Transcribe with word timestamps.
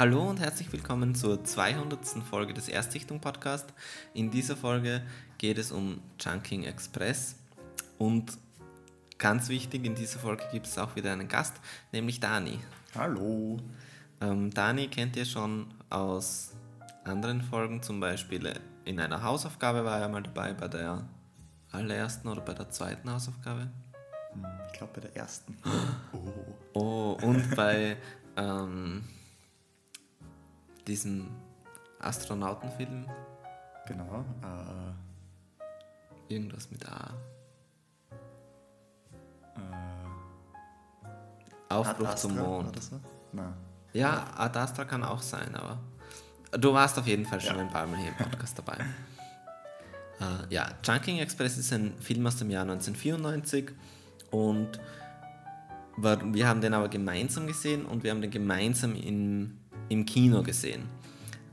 Hallo 0.00 0.30
und 0.30 0.40
herzlich 0.40 0.72
willkommen 0.72 1.14
zur 1.14 1.44
200. 1.44 2.02
Folge 2.24 2.54
des 2.54 2.70
Erstsichtung 2.70 3.20
Podcast. 3.20 3.66
In 4.14 4.30
dieser 4.30 4.56
Folge 4.56 5.02
geht 5.36 5.58
es 5.58 5.72
um 5.72 6.00
Chunking 6.16 6.64
Express 6.64 7.36
und 7.98 8.38
ganz 9.18 9.50
wichtig, 9.50 9.84
in 9.84 9.94
dieser 9.94 10.18
Folge 10.18 10.44
gibt 10.52 10.64
es 10.64 10.78
auch 10.78 10.96
wieder 10.96 11.12
einen 11.12 11.28
Gast, 11.28 11.52
nämlich 11.92 12.18
Dani. 12.18 12.60
Hallo. 12.94 13.58
Ähm, 14.22 14.50
Dani 14.54 14.88
kennt 14.88 15.16
ihr 15.16 15.26
schon 15.26 15.66
aus 15.90 16.52
anderen 17.04 17.42
Folgen, 17.42 17.82
zum 17.82 18.00
Beispiel 18.00 18.54
in 18.86 18.98
einer 19.00 19.22
Hausaufgabe 19.22 19.84
war 19.84 20.00
er 20.00 20.08
mal 20.08 20.22
dabei, 20.22 20.54
bei 20.54 20.68
der 20.68 21.06
allerersten 21.72 22.26
oder 22.26 22.40
bei 22.40 22.54
der 22.54 22.70
zweiten 22.70 23.12
Hausaufgabe. 23.12 23.68
Hm, 24.32 24.46
ich 24.66 24.78
glaube 24.78 24.94
bei 24.94 25.00
der 25.02 25.14
ersten. 25.14 25.58
Oh. 26.72 26.72
oh 26.72 27.18
und 27.20 27.54
bei 27.54 27.98
ähm, 28.38 29.02
diesem 30.90 31.30
Astronautenfilm. 32.00 33.06
Genau. 33.86 34.24
Äh, 34.42 34.90
Irgendwas 36.32 36.70
mit 36.70 36.86
A. 36.88 37.14
Äh, 39.56 39.60
Aufbruch 41.68 42.14
zum 42.14 42.36
Mond. 42.36 42.82
So? 42.82 43.00
Nein. 43.32 43.54
Ja, 43.92 44.26
Ad 44.36 44.58
Astra 44.58 44.84
kann 44.84 45.02
auch 45.02 45.22
sein, 45.22 45.54
aber 45.54 45.78
du 46.52 46.72
warst 46.72 46.98
auf 46.98 47.06
jeden 47.06 47.24
Fall 47.24 47.40
schon 47.40 47.56
ja. 47.56 47.62
ein 47.62 47.70
paar 47.70 47.86
Mal 47.86 47.98
hier 47.98 48.08
im 48.08 48.16
Podcast 48.16 48.58
dabei. 48.58 48.76
äh, 50.20 50.54
ja, 50.54 50.68
Chunking 50.82 51.18
Express 51.18 51.58
ist 51.58 51.72
ein 51.72 51.94
Film 52.00 52.26
aus 52.26 52.36
dem 52.36 52.50
Jahr 52.50 52.62
1994 52.62 53.72
und 54.30 54.80
wir 55.96 56.48
haben 56.48 56.60
den 56.60 56.74
aber 56.74 56.88
gemeinsam 56.88 57.46
gesehen 57.46 57.84
und 57.84 58.04
wir 58.04 58.12
haben 58.12 58.22
den 58.22 58.30
gemeinsam 58.30 58.94
in, 58.94 59.58
im 59.90 60.06
Kino 60.06 60.42
gesehen. 60.42 60.88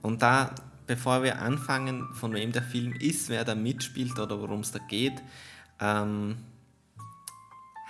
Und 0.01 0.21
da, 0.21 0.55
bevor 0.85 1.23
wir 1.23 1.41
anfangen, 1.41 2.13
von 2.13 2.33
wem 2.33 2.53
der 2.53 2.63
Film 2.63 2.93
ist, 2.93 3.27
wer 3.27 3.43
da 3.43 3.55
mitspielt 3.55 4.17
oder 4.17 4.39
worum 4.39 4.61
es 4.61 4.71
da 4.71 4.79
geht, 4.79 5.21
ähm, 5.81 6.37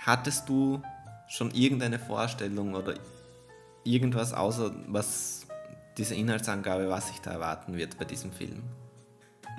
hattest 0.04 0.48
du 0.48 0.82
schon 1.28 1.52
irgendeine 1.52 1.98
Vorstellung 1.98 2.74
oder 2.74 2.94
irgendwas 3.84 4.32
außer 4.32 4.74
was 4.88 5.46
diese 5.96 6.14
Inhaltsangabe, 6.14 6.88
was 6.88 7.08
sich 7.08 7.20
da 7.20 7.32
erwarten 7.32 7.76
wird 7.76 7.98
bei 7.98 8.04
diesem 8.04 8.32
Film? 8.32 8.62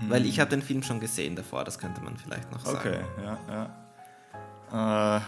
Mhm. 0.02 0.10
Weil 0.10 0.26
ich 0.26 0.40
habe 0.40 0.50
den 0.50 0.62
Film 0.62 0.84
schon 0.84 1.00
gesehen 1.00 1.36
davor, 1.36 1.64
das 1.64 1.78
könnte 1.78 2.02
man 2.02 2.18
vielleicht 2.18 2.52
noch 2.52 2.66
sagen. 2.66 2.78
Okay, 2.80 3.00
ja, 3.24 3.40
ja. 4.72 5.18
Äh, 5.18 5.22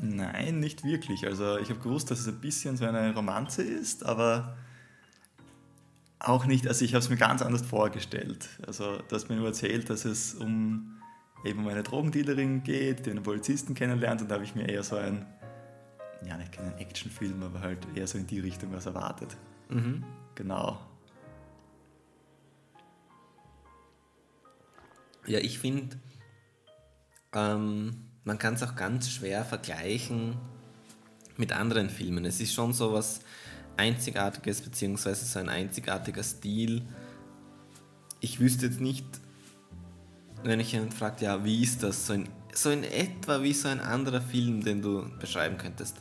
nein, 0.00 0.60
nicht 0.60 0.84
wirklich. 0.84 1.26
Also 1.26 1.58
ich 1.58 1.70
habe 1.70 1.80
gewusst, 1.80 2.10
dass 2.10 2.20
es 2.20 2.28
ein 2.28 2.40
bisschen 2.40 2.76
so 2.76 2.84
eine 2.84 3.14
Romanze 3.14 3.62
ist, 3.62 4.04
aber 4.04 4.56
auch 6.18 6.46
nicht, 6.46 6.66
also 6.66 6.84
ich 6.84 6.94
habe 6.94 7.02
es 7.02 7.08
mir 7.08 7.16
ganz 7.16 7.42
anders 7.42 7.62
vorgestellt. 7.62 8.48
Also 8.66 8.98
du 9.08 9.14
hast 9.14 9.28
mir 9.28 9.36
nur 9.36 9.46
erzählt, 9.46 9.88
dass 9.90 10.04
es 10.04 10.34
um 10.34 11.00
eben 11.44 11.60
um 11.60 11.68
eine 11.68 11.82
Drogendealerin 11.82 12.64
geht, 12.64 13.06
die 13.06 13.10
einen 13.10 13.22
Polizisten 13.22 13.74
kennenlernt 13.74 14.22
und 14.22 14.28
da 14.30 14.34
habe 14.34 14.44
ich 14.44 14.54
mir 14.54 14.68
eher 14.68 14.82
so 14.82 14.96
ein, 14.96 15.26
ja 16.26 16.36
nicht 16.36 16.52
keinen 16.52 16.76
Actionfilm, 16.78 17.42
aber 17.42 17.60
halt 17.60 17.86
eher 17.94 18.06
so 18.06 18.18
in 18.18 18.26
die 18.26 18.40
Richtung 18.40 18.72
was 18.72 18.86
erwartet. 18.86 19.36
Mhm. 19.68 20.04
Genau. 20.34 20.80
Ja, 25.26 25.38
ich 25.38 25.58
finde, 25.58 25.96
ähm, 27.34 28.07
man 28.28 28.38
kann 28.38 28.54
es 28.54 28.62
auch 28.62 28.76
ganz 28.76 29.10
schwer 29.10 29.42
vergleichen 29.42 30.36
mit 31.38 31.50
anderen 31.50 31.88
Filmen. 31.88 32.26
Es 32.26 32.40
ist 32.40 32.52
schon 32.52 32.74
so 32.74 32.92
was 32.92 33.20
Einzigartiges, 33.78 34.60
beziehungsweise 34.60 35.24
so 35.24 35.38
ein 35.38 35.48
einzigartiger 35.48 36.22
Stil. 36.22 36.82
Ich 38.20 38.38
wüsste 38.38 38.66
jetzt 38.66 38.82
nicht, 38.82 39.06
wenn 40.44 40.60
ich 40.60 40.72
jemand 40.72 40.92
fragt, 40.92 41.22
ja, 41.22 41.42
wie 41.42 41.62
ist 41.62 41.82
das? 41.82 42.06
So 42.06 42.12
in, 42.12 42.28
so 42.52 42.68
in 42.70 42.84
etwa 42.84 43.42
wie 43.42 43.54
so 43.54 43.68
ein 43.68 43.80
anderer 43.80 44.20
Film, 44.20 44.62
den 44.62 44.82
du 44.82 45.08
beschreiben 45.18 45.56
könntest. 45.56 45.96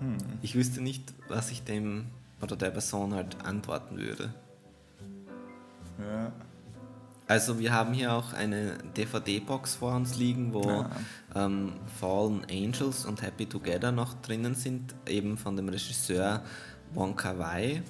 Hm. 0.00 0.16
Ich 0.40 0.54
wüsste 0.54 0.80
nicht, 0.80 1.12
was 1.28 1.50
ich 1.50 1.62
dem 1.62 2.06
oder 2.40 2.56
der 2.56 2.70
Person 2.70 3.12
halt 3.12 3.44
antworten 3.44 3.98
würde. 3.98 4.32
Ja. 5.98 6.32
Also 7.28 7.58
wir 7.58 7.72
haben 7.72 7.92
hier 7.92 8.12
auch 8.12 8.32
eine 8.32 8.78
DVD-Box 8.96 9.76
vor 9.76 9.94
uns 9.94 10.16
liegen, 10.16 10.52
wo 10.54 10.62
ja. 10.62 10.90
ähm, 11.34 11.72
Fallen 11.98 12.46
Angels 12.50 13.04
und 13.04 13.20
Happy 13.22 13.46
Together 13.46 13.90
noch 13.90 14.14
drinnen 14.22 14.54
sind, 14.54 14.94
eben 15.08 15.36
von 15.36 15.56
dem 15.56 15.68
Regisseur 15.68 16.42
Wong 16.94 17.16
Kar 17.16 17.38
Wai. 17.38 17.82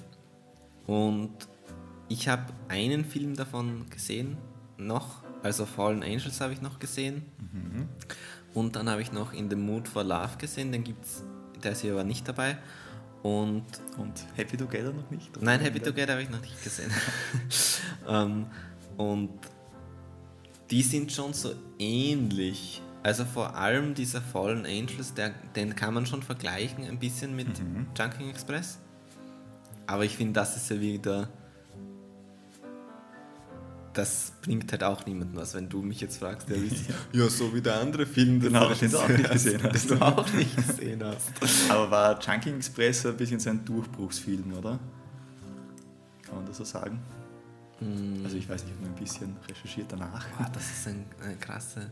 Und 0.87 1.35
ich 2.09 2.27
habe 2.27 2.45
einen 2.67 3.05
Film 3.05 3.35
davon 3.35 3.87
gesehen, 3.89 4.37
noch, 4.77 5.23
also 5.43 5.65
Fallen 5.65 6.01
Angels 6.01 6.41
habe 6.41 6.53
ich 6.53 6.61
noch 6.61 6.79
gesehen. 6.79 7.25
Mhm. 7.39 7.89
Und 8.55 8.75
dann 8.75 8.89
habe 8.89 9.03
ich 9.03 9.11
noch 9.11 9.33
In 9.33 9.51
the 9.51 9.55
Mood 9.55 9.87
for 9.87 10.03
Love 10.03 10.37
gesehen, 10.39 10.71
den 10.71 10.83
gibt's, 10.83 11.23
der 11.63 11.73
ist 11.73 11.81
hier 11.81 11.93
aber 11.93 12.03
nicht 12.03 12.27
dabei. 12.27 12.57
Und, 13.21 13.65
und 13.97 14.25
Happy 14.35 14.57
Together 14.57 14.93
noch 14.93 15.11
nicht? 15.11 15.41
Nein, 15.41 15.59
Happy 15.59 15.79
Together 15.79 16.13
habe 16.13 16.23
ich 16.23 16.29
noch 16.29 16.41
nicht 16.41 16.63
gesehen. 16.63 16.91
ähm, 18.07 18.47
und 18.97 19.29
die 20.69 20.81
sind 20.81 21.11
schon 21.11 21.33
so 21.33 21.53
ähnlich. 21.79 22.81
Also 23.03 23.23
vor 23.23 23.55
allem 23.55 23.93
dieser 23.93 24.21
Fallen 24.21 24.65
Angels, 24.65 25.13
der, 25.13 25.29
den 25.55 25.75
kann 25.75 25.93
man 25.93 26.05
schon 26.05 26.21
vergleichen 26.21 26.83
ein 26.83 26.99
bisschen 26.99 27.35
mit 27.35 27.59
mhm. 27.59 27.87
Junking 27.97 28.29
Express. 28.29 28.79
Aber 29.85 30.03
ich 30.03 30.17
finde, 30.17 30.33
das 30.33 30.57
ist 30.57 30.69
ja 30.69 30.81
wieder 30.81 31.29
das 33.97 34.33
bringt 34.43 34.71
halt 34.71 34.83
auch 34.83 35.05
niemandem 35.05 35.37
was, 35.37 35.55
wenn 35.55 35.69
du 35.69 35.81
mich 35.81 35.99
jetzt 36.01 36.17
fragst, 36.17 36.47
ja, 36.49 36.55
ja 37.13 37.29
so 37.29 37.53
wie 37.53 37.61
der 37.61 37.81
andere 37.81 38.05
Film, 38.05 38.39
den, 38.39 38.53
genau, 38.53 38.71
den 38.73 38.91
du 38.91 38.97
auch 38.97 39.09
nicht 39.09 39.31
gesehen 39.31 39.61
hast. 39.63 39.89
Den 39.89 39.97
du 39.97 40.05
auch 40.05 40.33
nicht 40.33 40.55
gesehen 40.67 41.03
hast. 41.03 41.31
Aber 41.69 41.89
war 41.89 42.19
Junking 42.21 42.57
Express 42.57 43.05
ein 43.05 43.17
bisschen 43.17 43.39
sein 43.39 43.65
Durchbruchsfilm, 43.65 44.53
oder? 44.53 44.79
Kann 46.23 46.35
man 46.35 46.45
das 46.45 46.57
so 46.57 46.63
sagen? 46.63 46.99
Mm. 47.79 48.23
Also 48.23 48.37
ich 48.37 48.47
weiß, 48.49 48.63
ich 48.63 48.71
habe 48.71 48.81
nur 48.81 48.89
ein 48.89 48.95
bisschen 48.95 49.35
recherchiert 49.47 49.91
danach. 49.91 50.25
Boah, 50.37 50.49
das 50.53 50.69
ist 50.69 50.87
ein, 50.87 51.05
eine 51.23 51.35
krasse 51.35 51.89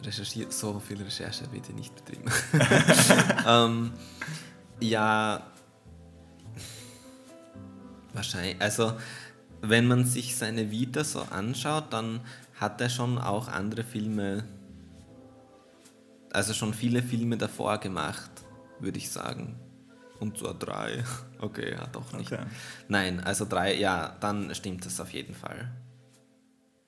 Recherchiert, 0.00 0.52
so 0.52 0.78
viel 0.78 1.02
Recherche 1.02 1.44
bitte 1.48 1.72
nicht 1.72 1.94
betrieben. 1.94 2.30
ähm, 3.46 3.92
ja, 4.80 5.42
wahrscheinlich, 8.12 8.60
also 8.60 8.92
wenn 9.60 9.86
man 9.86 10.04
sich 10.04 10.36
seine 10.36 10.70
Vita 10.70 11.02
so 11.02 11.22
anschaut, 11.22 11.92
dann 11.92 12.20
hat 12.54 12.80
er 12.80 12.88
schon 12.88 13.18
auch 13.18 13.48
andere 13.48 13.82
Filme, 13.82 14.44
also 16.30 16.54
schon 16.54 16.74
viele 16.74 17.02
Filme 17.02 17.36
davor 17.36 17.78
gemacht, 17.78 18.30
würde 18.78 18.98
ich 18.98 19.10
sagen. 19.10 19.56
Und 20.20 20.38
zwar 20.38 20.54
drei. 20.54 21.04
Okay, 21.40 21.70
ja, 21.70 21.86
doch 21.86 22.12
nicht. 22.14 22.32
Okay. 22.32 22.42
Nein, 22.88 23.20
also 23.20 23.44
drei, 23.44 23.76
ja, 23.78 24.16
dann 24.18 24.52
stimmt 24.56 24.84
das 24.84 25.00
auf 25.00 25.12
jeden 25.12 25.34
Fall. 25.36 25.70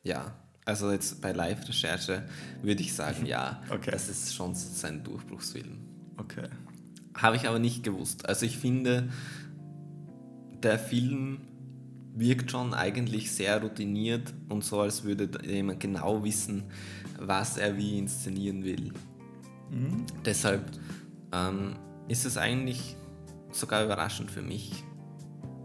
Ja, 0.02 0.34
also 0.64 0.90
jetzt 0.90 1.20
bei 1.20 1.30
Live-Recherche 1.30 2.24
würde 2.60 2.82
ich 2.82 2.92
sagen, 2.92 3.26
ja, 3.26 3.62
okay. 3.70 3.92
das 3.92 4.08
ist 4.08 4.34
schon 4.34 4.56
sein 4.56 5.04
Durchbruchsfilm. 5.04 5.78
Okay. 6.16 6.48
Habe 7.14 7.36
ich 7.36 7.48
aber 7.48 7.60
nicht 7.60 7.84
gewusst. 7.84 8.28
Also 8.28 8.44
ich 8.44 8.58
finde, 8.58 9.08
der 10.64 10.80
Film 10.80 11.42
wirkt 12.14 12.50
schon 12.50 12.74
eigentlich 12.74 13.30
sehr 13.30 13.62
routiniert 13.62 14.34
und 14.48 14.64
so, 14.64 14.80
als 14.80 15.04
würde 15.04 15.30
jemand 15.46 15.80
genau 15.80 16.24
wissen, 16.24 16.64
was 17.20 17.56
er 17.56 17.76
wie 17.76 17.98
inszenieren 17.98 18.64
will. 18.64 18.92
Mhm. 19.70 20.06
Deshalb 20.24 20.70
ähm, 21.32 21.76
ist 22.08 22.26
es 22.26 22.36
eigentlich 22.36 22.96
sogar 23.52 23.84
überraschend 23.84 24.30
für 24.30 24.42
mich, 24.42 24.84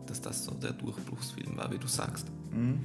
dass 0.07 0.21
das 0.21 0.45
so 0.45 0.51
der 0.51 0.73
Durchbruchsfilm 0.73 1.57
war, 1.57 1.71
wie 1.71 1.77
du 1.77 1.87
sagst. 1.87 2.27
Mhm. 2.51 2.79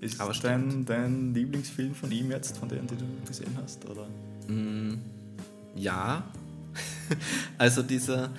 Ist 0.00 0.20
Aber 0.20 0.32
dein, 0.32 0.84
dein 0.84 1.34
Lieblingsfilm 1.34 1.94
von 1.94 2.10
ihm 2.12 2.30
jetzt, 2.30 2.58
von 2.58 2.68
denen, 2.68 2.86
die 2.86 2.96
du 2.96 3.04
gesehen 3.26 3.56
hast? 3.62 3.88
Oder? 3.88 4.06
Mhm. 4.48 5.00
Ja. 5.74 6.24
also 7.58 7.82
dieser 7.82 8.30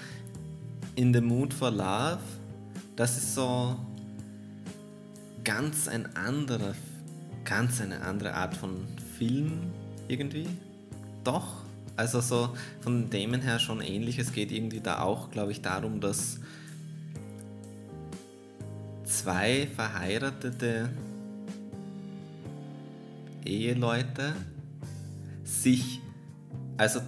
In 0.95 1.13
the 1.13 1.21
Mood 1.21 1.53
for 1.53 1.71
Love, 1.71 2.19
das 2.95 3.17
ist 3.17 3.35
so 3.35 3.77
ganz 5.43 5.87
ein 5.87 6.15
anderer, 6.15 6.75
ganz 7.43 7.81
eine 7.81 8.01
andere 8.01 8.33
Art 8.33 8.55
von 8.55 8.85
Film 9.17 9.71
irgendwie. 10.07 10.47
Doch. 11.23 11.66
Also 11.97 12.21
so 12.21 12.55
von 12.81 13.01
den 13.01 13.09
Themen 13.09 13.41
her 13.41 13.59
schon 13.59 13.81
ähnlich. 13.81 14.19
Es 14.19 14.31
geht 14.31 14.51
irgendwie 14.51 14.79
da 14.79 15.01
auch, 15.01 15.31
glaube 15.31 15.51
ich, 15.51 15.61
darum, 15.61 15.99
dass 15.99 16.39
zwei 19.03 19.67
verheiratete 19.75 20.89
Eheleute 23.45 24.33
sich, 25.43 25.99
also 26.77 27.01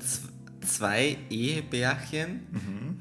zwei 0.61 1.17
Ehebärchen, 1.29 2.41
mhm. 2.51 2.99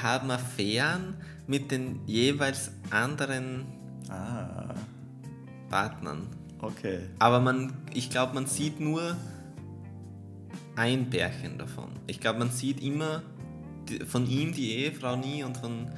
haben 0.00 0.30
Affären 0.30 1.14
mit 1.46 1.70
den 1.70 2.00
jeweils 2.06 2.70
anderen 2.90 3.66
Ah, 4.10 4.74
Partnern. 5.70 6.26
okay. 6.60 7.00
Aber 7.18 7.40
man, 7.40 7.72
ich 7.94 8.10
glaube, 8.10 8.34
man 8.34 8.46
sieht 8.46 8.80
nur 8.80 9.16
ein 10.76 11.10
Pärchen 11.10 11.58
davon. 11.58 11.90
Ich 12.06 12.20
glaube, 12.20 12.38
man 12.38 12.50
sieht 12.50 12.82
immer 12.82 13.22
von 14.06 14.28
ihm 14.28 14.52
die 14.52 14.72
Ehefrau 14.76 15.16
nie 15.16 15.44
und 15.44 15.56
von 15.56 15.88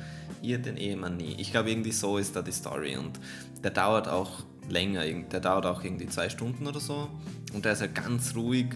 ihr 0.43 0.59
den 0.59 0.77
Ehemann 0.77 1.17
nie. 1.17 1.37
Ich 1.39 1.53
glaube, 1.53 1.71
irgendwie 1.71 1.93
so 1.93 2.19
ist 2.19 2.37
da 2.37 2.43
die 2.43 2.53
Story 2.53 2.97
und 2.97 3.19
der 3.63 3.71
dauert 3.71 4.09
auch 4.09 4.45
länger, 4.69 5.05
der 5.05 5.41
dauert 5.41 5.67
auch 5.67 5.85
irgendwie 5.85 6.07
zwei 6.07 6.29
Stunden 6.29 6.67
oder 6.67 6.81
so 6.81 7.09
und 7.55 7.65
der 7.65 7.73
ist 7.73 7.81
ja 7.81 7.87
ganz 7.87 8.35
ruhig 8.35 8.67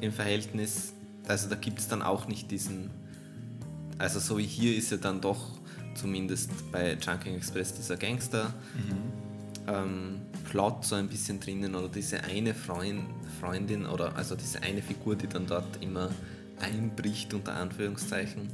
im 0.00 0.12
Verhältnis. 0.12 0.94
Also 1.26 1.48
da 1.48 1.56
gibt 1.56 1.80
es 1.80 1.88
dann 1.88 2.02
auch 2.02 2.28
nicht 2.28 2.50
diesen, 2.50 2.90
also 3.98 4.20
so 4.20 4.38
wie 4.38 4.46
hier 4.46 4.76
ist 4.76 4.90
ja 4.90 4.96
dann 4.96 5.20
doch 5.20 5.58
zumindest 5.94 6.50
bei 6.72 6.94
Junking 6.94 7.34
Express 7.34 7.74
dieser 7.74 7.96
Gangster 7.96 8.54
ähm, 9.66 10.20
Plot 10.50 10.84
so 10.84 10.96
ein 10.96 11.08
bisschen 11.08 11.38
drinnen 11.38 11.76
oder 11.76 11.88
diese 11.88 12.24
eine 12.24 12.54
Freund, 12.54 13.04
Freundin 13.40 13.86
oder 13.86 14.16
also 14.16 14.34
diese 14.34 14.60
eine 14.62 14.82
Figur, 14.82 15.14
die 15.14 15.28
dann 15.28 15.46
dort 15.46 15.80
immer 15.80 16.10
einbricht 16.60 17.32
unter 17.32 17.54
Anführungszeichen. 17.54 18.48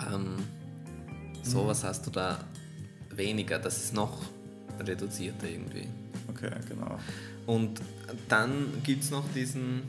Ähm, 0.00 0.36
sowas 1.42 1.82
hast 1.82 2.06
du 2.06 2.10
da 2.10 2.38
weniger, 3.10 3.58
das 3.58 3.78
ist 3.78 3.92
noch 3.92 4.22
reduzierter 4.78 5.48
irgendwie. 5.48 5.88
Okay, 6.28 6.52
genau. 6.68 6.98
Und 7.46 7.80
dann 8.28 8.68
gibt 8.84 9.02
es 9.02 9.10
noch 9.10 9.24
diesen, 9.34 9.82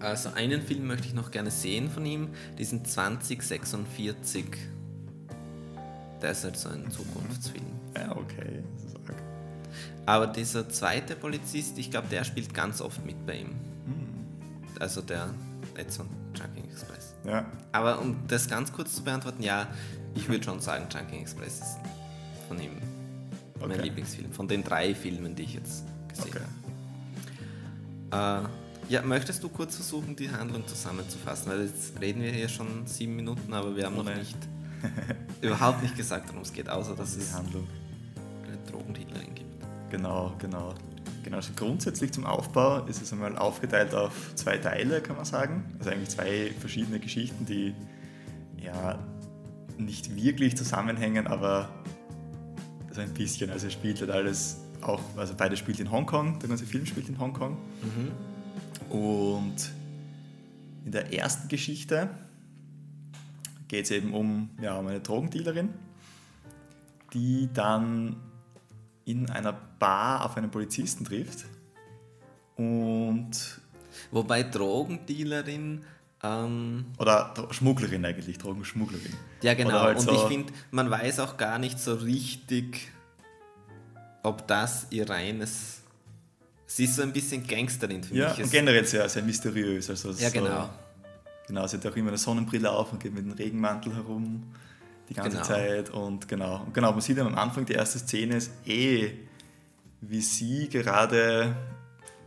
also 0.00 0.30
einen 0.30 0.60
Film 0.60 0.88
möchte 0.88 1.06
ich 1.06 1.14
noch 1.14 1.30
gerne 1.30 1.52
sehen 1.52 1.88
von 1.88 2.04
ihm, 2.04 2.30
diesen 2.58 2.84
2046. 2.84 4.44
Der 6.20 6.32
ist 6.32 6.42
halt 6.42 6.56
so 6.56 6.68
ein 6.68 6.90
Zukunftsfilm. 6.90 7.64
Ja, 7.96 8.16
okay. 8.16 8.64
das 8.74 8.84
ist 8.86 8.96
arg. 9.08 9.27
Aber 10.06 10.26
dieser 10.26 10.68
zweite 10.68 11.14
Polizist, 11.16 11.78
ich 11.78 11.90
glaube, 11.90 12.08
der 12.08 12.24
spielt 12.24 12.52
ganz 12.54 12.80
oft 12.80 13.04
mit 13.04 13.24
bei 13.26 13.38
ihm. 13.40 13.54
Also 14.80 15.02
der 15.02 15.30
Edson 15.76 16.06
Junking 16.34 16.64
Express. 16.70 17.14
Ja, 17.24 17.44
Aber 17.72 18.00
um 18.00 18.16
das 18.28 18.48
ganz 18.48 18.72
kurz 18.72 18.94
zu 18.94 19.02
beantworten, 19.02 19.42
ja, 19.42 19.66
ich 20.14 20.28
würde 20.28 20.44
schon 20.44 20.60
sagen, 20.60 20.86
Junking 20.92 21.20
Express 21.22 21.60
ist 21.60 21.78
von 22.46 22.60
ihm 22.60 22.72
mein 23.60 23.72
Okay. 23.72 23.82
Lieblingsfilm. 23.82 24.32
Von 24.32 24.46
den 24.46 24.62
drei 24.62 24.94
Filmen, 24.94 25.34
die 25.34 25.42
ich 25.42 25.54
jetzt 25.54 25.84
gesehen 26.08 26.30
okay. 26.30 26.40
habe. 28.12 28.46
Äh, 28.46 28.92
ja, 28.92 29.02
möchtest 29.02 29.42
du 29.42 29.48
kurz 29.48 29.74
versuchen, 29.76 30.16
die 30.16 30.30
Handlung 30.30 30.66
zusammenzufassen? 30.66 31.50
Weil 31.52 31.66
jetzt 31.66 32.00
reden 32.00 32.22
wir 32.22 32.30
hier 32.30 32.48
schon 32.48 32.86
sieben 32.86 33.16
Minuten, 33.16 33.52
aber 33.52 33.76
wir 33.76 33.84
haben 33.84 33.96
noch 33.96 34.06
Ohne. 34.06 34.16
nicht 34.16 34.36
überhaupt 35.42 35.82
nicht 35.82 35.96
gesagt, 35.96 36.28
worum 36.28 36.42
es 36.42 36.52
geht, 36.52 36.68
außer 36.68 36.94
dass 36.94 37.14
Die 37.14 37.20
es 37.20 37.34
Handlung. 37.34 37.66
eine 38.46 38.56
Drogendealerin 38.70 39.34
gibt. 39.34 39.47
Genau, 39.90 40.34
genau. 40.38 40.74
Genau, 41.24 41.36
also 41.36 41.52
grundsätzlich 41.54 42.12
zum 42.12 42.24
Aufbau 42.24 42.84
ist 42.86 43.02
es 43.02 43.12
einmal 43.12 43.36
aufgeteilt 43.36 43.94
auf 43.94 44.34
zwei 44.34 44.56
Teile, 44.56 45.00
kann 45.00 45.16
man 45.16 45.24
sagen. 45.24 45.74
Also 45.78 45.90
eigentlich 45.90 46.08
zwei 46.08 46.52
verschiedene 46.58 47.00
Geschichten, 47.00 47.44
die 47.44 47.74
ja 48.56 48.98
nicht 49.76 50.14
wirklich 50.16 50.56
zusammenhängen, 50.56 51.26
aber 51.26 51.68
so 52.92 53.00
ein 53.00 53.12
bisschen. 53.12 53.50
Also 53.50 53.66
es 53.66 53.72
spielt 53.72 54.00
halt 54.00 54.10
alles 54.10 54.58
auch, 54.80 55.00
also 55.16 55.34
beides 55.34 55.58
spielt 55.58 55.80
in 55.80 55.90
Hongkong, 55.90 56.38
der 56.38 56.48
ganze 56.48 56.66
Film 56.66 56.86
spielt 56.86 57.08
in 57.08 57.18
Hongkong. 57.18 57.58
Und 58.88 59.72
in 60.84 60.92
der 60.92 61.12
ersten 61.12 61.48
Geschichte 61.48 62.08
geht 63.68 63.84
es 63.84 63.90
eben 63.90 64.14
um, 64.14 64.50
ja, 64.62 64.78
um 64.78 64.86
eine 64.86 65.00
Drogendealerin, 65.00 65.70
die 67.12 67.48
dann 67.52 68.16
in 69.08 69.30
einer 69.30 69.52
Bar 69.52 70.24
auf 70.26 70.36
einen 70.36 70.50
Polizisten 70.50 71.04
trifft. 71.04 71.46
Und, 72.56 73.30
Wobei 74.10 74.42
Drogendealerin, 74.42 75.84
ähm, 76.22 76.84
oder 76.98 77.32
Schmugglerin 77.50 78.04
eigentlich, 78.04 78.38
Drogenschmugglerin. 78.38 79.12
ja 79.42 79.54
genau, 79.54 79.80
halt 79.80 79.98
und 79.98 80.04
so- 80.04 80.12
ich 80.12 80.20
finde, 80.22 80.52
man 80.70 80.90
weiß 80.90 81.20
auch 81.20 81.36
gar 81.36 81.58
nicht 81.58 81.78
so 81.80 81.94
richtig, 81.94 82.90
ob 84.22 84.46
das 84.46 84.86
ihr 84.90 85.08
reines... 85.08 85.76
Sie 86.66 86.84
ist 86.84 86.96
so 86.96 87.02
ein 87.02 87.12
bisschen 87.14 87.46
Gangsterin 87.46 88.04
für 88.04 88.14
Ja, 88.14 88.28
mich. 88.28 88.38
und 88.38 88.44
Es- 88.44 88.50
generell 88.50 88.84
sehr, 88.84 89.08
sehr 89.08 89.22
mysteriös. 89.22 89.88
Also 89.88 90.10
ja, 90.10 90.28
so, 90.28 90.32
genau. 90.38 90.68
Genau, 91.46 91.66
sie 91.66 91.78
hat 91.78 91.86
auch 91.86 91.96
immer 91.96 92.08
eine 92.08 92.18
Sonnenbrille 92.18 92.70
auf 92.70 92.92
und 92.92 93.02
geht 93.02 93.14
mit 93.14 93.24
dem 93.24 93.32
Regenmantel 93.32 93.94
herum 93.94 94.52
die 95.08 95.14
ganze 95.14 95.30
Genau. 95.38 95.42
Zeit. 95.44 95.90
Und 95.90 96.28
genau, 96.28 96.62
und 96.64 96.74
genau, 96.74 96.92
man 96.92 97.00
sieht 97.00 97.18
am 97.18 97.34
Anfang, 97.34 97.64
die 97.64 97.72
erste 97.74 97.98
Szene 97.98 98.36
ist 98.36 98.50
eh, 98.66 99.10
wie 100.00 100.20
sie 100.20 100.68
gerade 100.68 101.56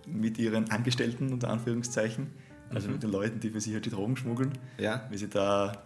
mit 0.07 0.38
ihren 0.38 0.69
Angestellten, 0.72 1.31
unter 1.31 1.50
Anführungszeichen, 1.50 2.28
also 2.69 2.88
Mhm. 2.88 2.94
mit 2.94 3.04
den 3.04 3.12
Leuten, 3.12 3.39
die 3.39 3.50
für 3.51 3.62
sie 3.62 3.74
halt 3.74 3.86
die 3.86 3.89
Drogen 3.92 4.18
schmuggeln, 4.18 4.51
Ja, 4.78 5.06
wie 5.10 5.18
sie 5.18 5.30
da 5.30 5.83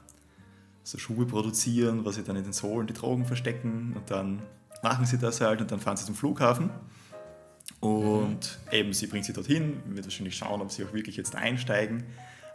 so 0.84 0.98
Schuhe 0.98 1.26
produzieren, 1.26 2.06
was 2.06 2.16
sie 2.16 2.24
dann 2.24 2.36
in 2.36 2.44
den 2.44 2.54
Sohlen 2.54 2.88
die 2.88 2.94
Drogen 2.94 3.26
verstecken 3.26 3.94
und 3.96 4.10
dann 4.12 4.42
machen 4.84 5.06
sie 5.06 5.18
das 5.18 5.42
halt 5.42 5.62
und 5.62 5.72
dann 5.72 5.80
fahren 5.80 5.98
sie 5.98 6.06
zum 6.06 6.16
Flughafen 6.16 6.70
und 7.80 8.60
eben 8.72 8.94
sie 8.94 9.08
bringt 9.08 9.26
sie 9.26 9.34
dorthin, 9.34 9.82
wird 9.88 10.06
wahrscheinlich 10.06 10.38
schauen, 10.38 10.62
ob 10.62 10.72
sie 10.72 10.84
auch 10.86 10.94
wirklich 10.94 11.18
jetzt 11.18 11.36
einsteigen, 11.36 12.04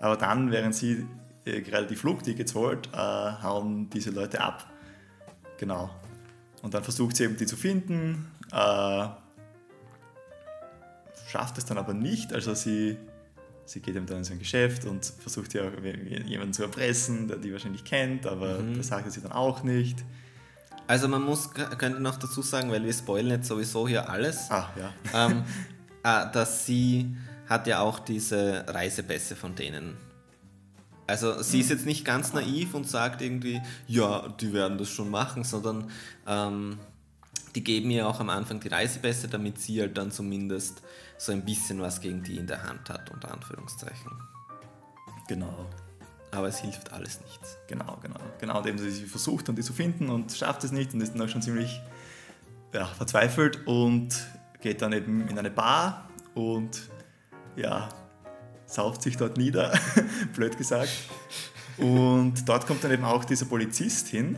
aber 0.01 0.17
dann, 0.17 0.51
während 0.51 0.75
sie 0.75 1.07
gerade 1.45 1.87
die 1.87 1.97
Flugtickets 1.97 2.55
holt, 2.55 2.89
äh, 2.93 2.97
hauen 2.97 3.89
diese 3.91 4.11
Leute 4.11 4.41
ab. 4.41 4.71
Genau. 5.59 5.91
Und 6.63 6.75
dann 6.75 6.83
versucht 6.85 7.17
sie 7.17 7.25
eben 7.25 7.37
die 7.37 7.47
zu 7.47 7.57
finden, 7.57 8.31
äh, 8.53 9.09
schafft 11.29 11.59
es 11.59 11.65
dann 11.65 11.79
aber 11.79 11.95
nicht, 11.95 12.33
also 12.33 12.55
sie 12.55 12.97
Sie 13.67 13.79
geht 13.79 13.95
eben 13.95 14.05
dann 14.07 14.19
in 14.19 14.25
sein 14.25 14.41
Geschäft 14.41 14.85
und 14.85 15.05
versucht 15.05 15.55
ja 15.55 15.63
auch 15.63 15.73
jemanden 16.27 16.53
zu 16.53 16.65
erpressen, 16.65 17.29
der 17.29 17.37
die 17.37 17.53
wahrscheinlich 17.53 17.85
kennt, 17.85 18.27
aber 18.27 18.59
das 18.77 18.89
sagt 18.89 19.13
sie 19.13 19.21
dann 19.21 19.31
auch 19.31 19.63
nicht. 19.63 20.05
also 20.89 21.07
man 21.07 21.23
muss, 21.23 21.51
könnte 21.55 22.01
noch 22.01 22.17
dazu 22.17 22.43
sagen, 22.43 22.73
weil 22.73 22.83
wir 22.85 22.93
spoilern 22.93 23.31
jetzt 23.39 23.47
sowieso 23.47 23.87
hier 23.87 24.11
alles, 24.11 24.51
Ah, 24.51 24.71
ja. 24.77 24.93
ähm, 25.15 25.45
äh, 26.03 26.33
dass 26.33 26.67
sie 26.67 27.17
hat 27.49 27.69
ja 27.69 27.79
auch 27.79 28.01
diese 28.01 28.65
Reisepässe 28.67 29.37
von 29.37 29.55
denen. 29.55 29.97
Also 31.11 31.43
sie 31.43 31.59
ist 31.59 31.71
jetzt 31.71 31.87
nicht 31.87 32.05
ganz 32.05 32.33
naiv 32.33 32.73
und 32.75 32.89
sagt 32.89 33.21
irgendwie, 33.21 33.61
ja, 33.89 34.29
die 34.29 34.53
werden 34.53 34.79
das 34.79 34.91
schon 34.91 35.11
machen, 35.11 35.43
sondern 35.43 35.91
ähm, 36.25 36.79
die 37.57 37.65
geben 37.65 37.91
ihr 37.91 38.07
auch 38.07 38.21
am 38.21 38.31
Anfang 38.31 38.61
die 38.61 38.69
Reisepässe, 38.69 39.27
damit 39.27 39.59
sie 39.61 39.81
halt 39.81 39.99
dann 39.99 40.13
zumindest 40.13 40.83
so 41.19 41.33
ein 41.33 41.45
bisschen 41.45 41.81
was 41.81 42.01
gegen 42.01 42.23
die 42.23 42.37
in 42.37 42.47
der 42.47 42.63
Hand 42.63 42.89
hat, 42.89 43.11
unter 43.11 43.33
Anführungszeichen. 43.33 44.13
Genau. 45.27 45.69
Aber 46.31 46.47
es 46.47 46.61
hilft 46.61 46.93
alles 46.93 47.21
nichts. 47.23 47.57
Genau, 47.67 47.99
genau. 48.01 48.21
Genau, 48.39 48.65
eben 48.65 48.79
sie 48.79 49.05
versucht 49.05 49.49
dann 49.49 49.57
die 49.57 49.63
zu 49.63 49.73
finden 49.73 50.11
und 50.11 50.31
schafft 50.31 50.63
es 50.63 50.71
nicht 50.71 50.95
und 50.95 51.01
ist 51.01 51.15
dann 51.15 51.23
auch 51.23 51.29
schon 51.29 51.43
ziemlich 51.43 51.81
ja, 52.73 52.87
verzweifelt 52.87 53.67
und 53.67 54.15
geht 54.61 54.81
dann 54.81 54.93
eben 54.93 55.27
in 55.27 55.37
eine 55.37 55.51
Bar 55.51 56.09
und 56.35 56.89
ja, 57.57 57.89
sauft 58.71 59.03
sich 59.03 59.17
dort 59.17 59.37
nieder, 59.37 59.73
blöd 60.35 60.57
gesagt. 60.57 60.91
Und 61.77 62.49
dort 62.49 62.67
kommt 62.67 62.85
dann 62.85 62.93
eben 62.93 63.05
auch 63.05 63.25
dieser 63.25 63.47
Polizist 63.47 64.09
hin 64.09 64.37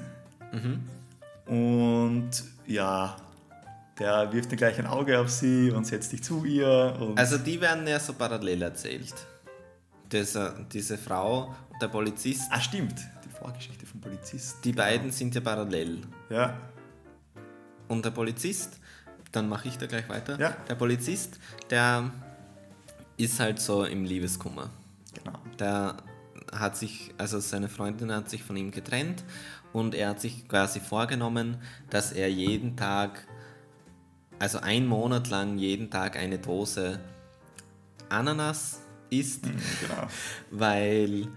und 1.47 2.31
ja, 2.67 3.17
der 3.99 4.33
wirft 4.33 4.51
dann 4.51 4.59
gleich 4.59 4.79
ein 4.79 4.87
Auge 4.87 5.19
auf 5.19 5.31
sie 5.31 5.71
und 5.71 5.87
setzt 5.87 6.11
sich 6.11 6.23
zu 6.23 6.45
ihr. 6.45 7.15
Also 7.17 7.39
die 7.39 7.61
werden 7.61 7.87
ja 7.87 7.99
so 7.99 8.13
parallel 8.13 8.63
erzählt. 8.63 9.15
Diese, 10.11 10.55
diese 10.73 10.99
Frau 10.99 11.55
und 11.71 11.81
der 11.81 11.89
Polizist, 11.89 12.43
ah, 12.51 12.61
stimmt, 12.61 12.95
die 13.25 13.31
Vorgeschichte 13.31 13.87
vom 13.87 14.01
Polizist. 14.01 14.65
die 14.65 14.73
beiden 14.73 15.11
sind 15.11 15.35
ja 15.35 15.41
parallel. 15.41 15.99
Ja, 16.29 16.59
Und 17.89 18.05
der 18.05 18.11
Polizist, 18.11 18.79
dann 19.33 19.49
mache 19.49 19.69
ich 19.69 19.79
da 19.79 19.87
gleich 19.87 20.09
weiter. 20.09 20.39
Ja. 20.39 20.57
Der 20.69 20.75
Polizist, 20.75 21.39
der 21.71 22.11
ist 23.17 23.41
halt 23.41 23.61
so 23.61 23.85
im 23.85 24.05
Liebeskummer. 24.05 24.71
genau. 25.15 25.39
Der 25.59 25.97
hat 26.53 26.77
sich, 26.77 27.15
also 27.19 27.41
seine 27.41 27.69
Freundin 27.69 28.13
hat 28.13 28.29
sich 28.29 28.43
von 28.43 28.57
ihm 28.57 28.71
getrennt 28.71 29.25
und 29.73 29.95
er 29.95 30.11
hat 30.11 30.21
sich 30.21 30.47
quasi 30.49 30.81
vorgenommen, 30.81 31.59
dass 31.91 32.13
er 32.13 32.31
jeden 32.31 32.77
Tag, 32.77 33.27
also 34.39 34.59
einen 34.59 34.87
Monat 34.87 35.29
lang 35.31 35.59
jeden 35.59 35.91
Tag 35.91 36.17
eine 36.17 36.39
Dose 36.39 37.01
Ananas 38.09 38.81
isst, 39.09 39.45
genau. 39.45 40.09
weil, 40.51 41.29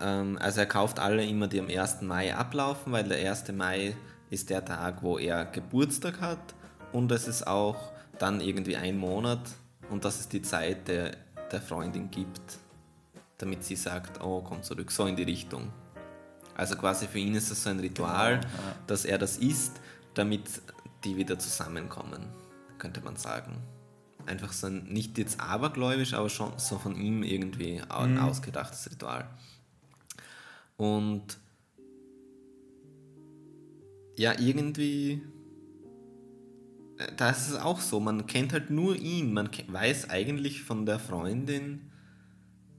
ähm, 0.00 0.38
also 0.40 0.60
er 0.60 0.66
kauft 0.66 0.98
alle 0.98 1.24
immer, 1.26 1.48
die 1.48 1.60
am 1.60 1.68
1. 1.68 2.02
Mai 2.02 2.34
ablaufen, 2.34 2.92
weil 2.92 3.04
der 3.04 3.18
1. 3.30 3.52
Mai 3.52 3.94
ist 4.30 4.48
der 4.48 4.64
Tag, 4.64 5.02
wo 5.02 5.18
er 5.18 5.44
Geburtstag 5.44 6.20
hat 6.20 6.54
und 6.92 7.12
es 7.12 7.28
ist 7.28 7.46
auch 7.46 7.92
dann 8.18 8.40
irgendwie 8.40 8.76
ein 8.76 8.96
Monat 8.96 9.40
und 9.92 10.04
das 10.04 10.20
ist 10.20 10.32
die 10.32 10.42
Zeit, 10.42 10.88
der 10.88 11.16
der 11.52 11.60
Freundin 11.60 12.10
gibt, 12.10 12.58
damit 13.36 13.62
sie 13.62 13.76
sagt, 13.76 14.22
oh, 14.22 14.40
komm 14.40 14.62
zurück, 14.62 14.90
so 14.90 15.06
in 15.06 15.16
die 15.16 15.22
Richtung. 15.24 15.70
Also 16.54 16.76
quasi 16.76 17.06
für 17.06 17.18
ihn 17.18 17.34
ist 17.34 17.50
das 17.50 17.62
so 17.62 17.70
ein 17.70 17.78
Ritual, 17.80 18.40
Genau, 18.40 18.52
ja. 18.52 18.76
dass 18.86 19.04
er 19.04 19.18
das 19.18 19.36
isst, 19.36 19.80
damit 20.14 20.44
die 21.04 21.16
wieder 21.16 21.38
zusammenkommen, 21.38 22.22
könnte 22.78 23.00
man 23.02 23.16
sagen. 23.16 23.56
Einfach 24.24 24.52
so 24.52 24.68
ein, 24.68 24.84
nicht 24.84 25.18
jetzt 25.18 25.40
abergläubisch, 25.40 26.14
aber 26.14 26.28
schon 26.30 26.52
so 26.58 26.78
von 26.78 26.94
ihm 26.96 27.22
irgendwie 27.22 27.82
Mhm. 27.82 28.18
ausgedachtes 28.18 28.90
Ritual. 28.90 29.28
Und 30.76 31.38
ja, 34.16 34.38
irgendwie, 34.38 35.22
da 37.16 37.30
ist 37.30 37.48
es 37.48 37.56
auch 37.56 37.80
so, 37.80 38.00
man 38.00 38.26
kennt 38.26 38.52
halt 38.52 38.70
nur 38.70 38.96
ihn, 38.96 39.32
man 39.32 39.50
weiß 39.68 40.10
eigentlich 40.10 40.62
von 40.62 40.86
der 40.86 40.98
Freundin 40.98 41.80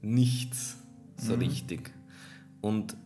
nichts 0.02 0.76
so 1.16 1.34
richtig. 1.34 1.92
Und 2.60 2.96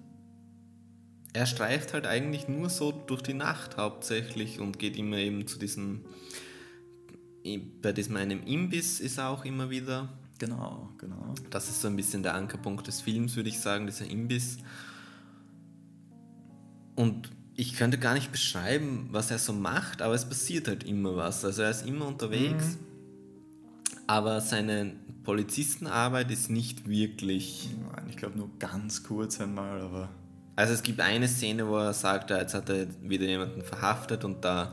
er 1.33 1.47
streift 1.47 1.93
halt 1.93 2.07
eigentlich 2.07 2.49
nur 2.49 2.71
so 2.71 2.93
durch 2.93 3.23
die 3.23 3.35
Nacht 3.35 3.77
hauptsächlich 3.77 4.61
und 4.61 4.79
geht 4.79 4.97
immer 4.97 5.19
eben 5.19 5.47
zu 5.47 5.59
diesem, 5.59 6.05
bei 7.83 7.93
diesem 7.93 8.17
einem 8.17 8.43
Imbiss 8.45 9.01
ist 9.01 9.19
er 9.19 9.29
auch 9.29 9.45
immer 9.45 9.71
wieder. 9.71 10.09
Genau, 10.39 10.91
genau. 10.99 11.35
Das 11.51 11.69
ist 11.69 11.81
so 11.81 11.89
ein 11.89 11.97
bisschen 11.97 12.23
der 12.23 12.35
Ankerpunkt 12.35 12.87
des 12.87 13.01
Films, 13.01 13.37
würde 13.37 13.49
ich 13.49 13.61
sagen, 13.61 13.87
dieser 13.87 14.07
Imbiss. 14.07 14.59
Und 16.95 17.31
ich 17.61 17.75
könnte 17.75 17.99
gar 17.99 18.15
nicht 18.15 18.31
beschreiben, 18.31 19.09
was 19.11 19.33
er 19.33 19.39
so 19.41 19.53
macht, 19.53 20.01
aber 20.01 20.15
es 20.15 20.25
passiert 20.25 20.69
halt 20.69 20.85
immer 20.85 21.17
was. 21.17 21.45
Also 21.45 21.63
er 21.63 21.71
ist 21.71 21.85
immer 21.85 22.07
unterwegs, 22.07 22.79
aber 24.07 24.41
seine 24.41 24.93
Polizistenarbeit 25.25 26.31
ist 26.31 26.51
nicht 26.51 26.89
wirklich. 26.89 27.69
Nein, 27.93 28.07
ich 28.09 28.17
glaube 28.17 28.39
nur 28.39 28.49
ganz 28.61 29.03
kurz 29.03 29.41
einmal, 29.41 29.81
aber 29.81 30.09
Also 30.55 30.73
es 30.73 30.83
gibt 30.85 31.01
eine 31.01 31.27
Szene, 31.27 31.67
wo 31.67 31.77
er 31.79 31.93
sagt, 31.95 32.31
jetzt 32.31 32.55
hat 32.55 32.71
er 32.71 32.87
wieder 33.03 33.27
jemanden 33.27 33.63
verhaftet 33.63 34.25
und 34.25 34.45
da 34.45 34.73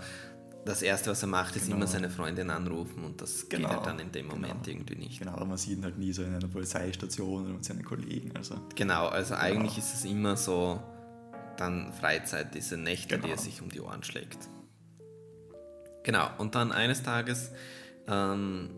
das 0.63 0.81
Erste, 0.83 1.09
was 1.09 1.23
er 1.23 1.27
macht, 1.27 1.55
ist 1.55 1.65
Genau. 1.65 1.77
immer 1.77 1.87
seine 1.87 2.09
Freundin 2.11 2.51
anrufen 2.51 3.03
und 3.03 3.19
das 3.19 3.49
Genau, 3.49 3.67
geht 3.67 3.77
halt 3.77 3.87
dann 3.87 3.99
in 3.99 4.11
dem 4.11 4.27
Moment 4.27 4.63
genau. 4.63 4.77
irgendwie 4.77 4.95
nicht. 4.95 5.19
genau, 5.19 5.31
aber 5.33 5.45
man 5.45 5.57
sieht 5.57 5.77
ihn 5.79 5.83
halt 5.83 5.97
nie 5.97 6.13
so 6.13 6.21
in 6.23 6.35
einer 6.35 6.47
Polizeistation 6.47 7.45
oder 7.45 7.53
mit 7.53 7.65
seinen 7.65 7.83
Kollegen. 7.83 8.31
Also 8.35 8.55
Genau, 8.75 9.07
also 9.07 9.33
eigentlich 9.33 9.77
ist 9.79 9.93
es 9.95 10.05
immer 10.05 10.37
so 10.37 10.79
dann 11.57 11.93
Freizeit, 11.93 12.53
diese 12.55 12.77
Nächte, 12.77 13.15
die 13.15 13.21
Genau. 13.21 13.33
er 13.33 13.37
sich 13.39 13.61
um 13.61 13.69
die 13.69 13.81
Ohren 13.81 14.03
schlägt. 14.03 14.37
Genau, 16.03 16.27
und 16.37 16.53
dann 16.55 16.71
eines 16.71 17.01
Tages, 17.03 17.51
ähm, 18.07 18.69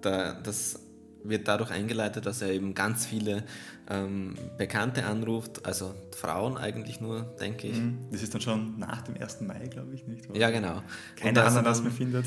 da, 0.00 0.34
das 0.34 0.78
wird 1.24 1.48
dadurch 1.48 1.70
eingeleitet, 1.70 2.26
dass 2.26 2.42
er 2.42 2.50
eben 2.50 2.74
ganz 2.74 3.06
viele 3.06 3.44
ähm, 3.88 4.34
Bekannte 4.58 5.04
anruft, 5.06 5.64
also 5.66 5.94
Frauen 6.14 6.56
eigentlich 6.58 7.00
nur, 7.00 7.22
denke 7.40 7.66
ich. 7.66 7.80
das 8.12 8.22
ist 8.22 8.34
dann 8.34 8.40
schon 8.42 8.78
nach 8.78 9.02
dem 9.02 9.16
1. 9.16 9.40
Mai, 9.40 9.66
glaube 9.68 9.94
ich, 9.94 10.06
nicht? 10.06 10.24
Ja, 10.36 10.50
genau. 10.50 10.82
Keine 11.16 11.42
also 11.42 11.58
Ananas 11.58 11.78
dann- 11.78 11.84
mehr 11.84 11.92
findet. 11.92 12.26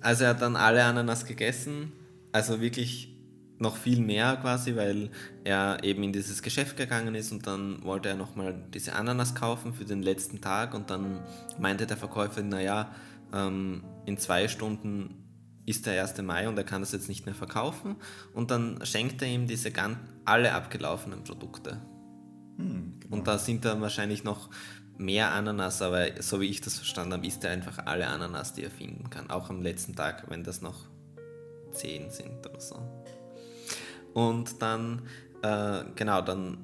Also 0.00 0.24
er 0.24 0.30
hat 0.30 0.40
dann 0.42 0.56
alle 0.56 0.82
Ananas 0.84 1.26
gegessen, 1.26 1.92
also 2.32 2.60
wirklich 2.60 3.14
noch 3.58 3.76
viel 3.76 4.00
mehr 4.00 4.36
quasi, 4.36 4.76
weil 4.76 5.10
er 5.44 5.82
eben 5.82 6.02
in 6.02 6.12
dieses 6.12 6.42
Geschäft 6.42 6.76
gegangen 6.76 7.14
ist 7.14 7.32
und 7.32 7.46
dann 7.46 7.82
wollte 7.82 8.08
er 8.08 8.16
nochmal 8.16 8.54
diese 8.72 8.94
Ananas 8.94 9.34
kaufen 9.34 9.74
für 9.74 9.84
den 9.84 10.02
letzten 10.02 10.40
Tag 10.40 10.74
und 10.74 10.90
dann 10.90 11.20
meinte 11.58 11.86
der 11.86 11.96
Verkäufer, 11.96 12.42
naja, 12.42 12.92
ähm, 13.32 13.82
in 14.06 14.16
zwei 14.18 14.48
Stunden 14.48 15.24
ist 15.66 15.86
der 15.86 16.00
1. 16.00 16.22
Mai 16.22 16.48
und 16.48 16.56
er 16.56 16.64
kann 16.64 16.80
das 16.80 16.92
jetzt 16.92 17.08
nicht 17.08 17.26
mehr 17.26 17.34
verkaufen 17.34 17.96
und 18.32 18.50
dann 18.50 18.80
schenkt 18.84 19.20
er 19.22 19.28
ihm 19.28 19.46
diese 19.46 19.70
ganz, 19.70 19.98
alle 20.24 20.52
abgelaufenen 20.52 21.24
Produkte. 21.24 21.82
Hm, 22.56 23.00
genau. 23.00 23.16
Und 23.16 23.26
da 23.26 23.38
sind 23.38 23.64
dann 23.64 23.80
wahrscheinlich 23.80 24.24
noch 24.24 24.50
mehr 24.96 25.32
Ananas, 25.32 25.80
aber 25.82 26.22
so 26.22 26.40
wie 26.40 26.46
ich 26.46 26.60
das 26.60 26.76
verstanden 26.76 27.14
habe, 27.14 27.26
isst 27.26 27.44
er 27.44 27.50
einfach 27.50 27.86
alle 27.86 28.06
Ananas, 28.08 28.52
die 28.52 28.64
er 28.64 28.70
finden 28.70 29.10
kann. 29.10 29.30
Auch 29.30 29.48
am 29.48 29.62
letzten 29.62 29.94
Tag, 29.94 30.24
wenn 30.28 30.42
das 30.42 30.60
noch 30.60 30.86
zehn 31.72 32.10
sind 32.10 32.46
oder 32.46 32.60
so. 32.60 32.76
Und 34.14 34.62
dann, 34.62 35.02
äh, 35.42 35.84
genau, 35.94 36.22
dann 36.22 36.58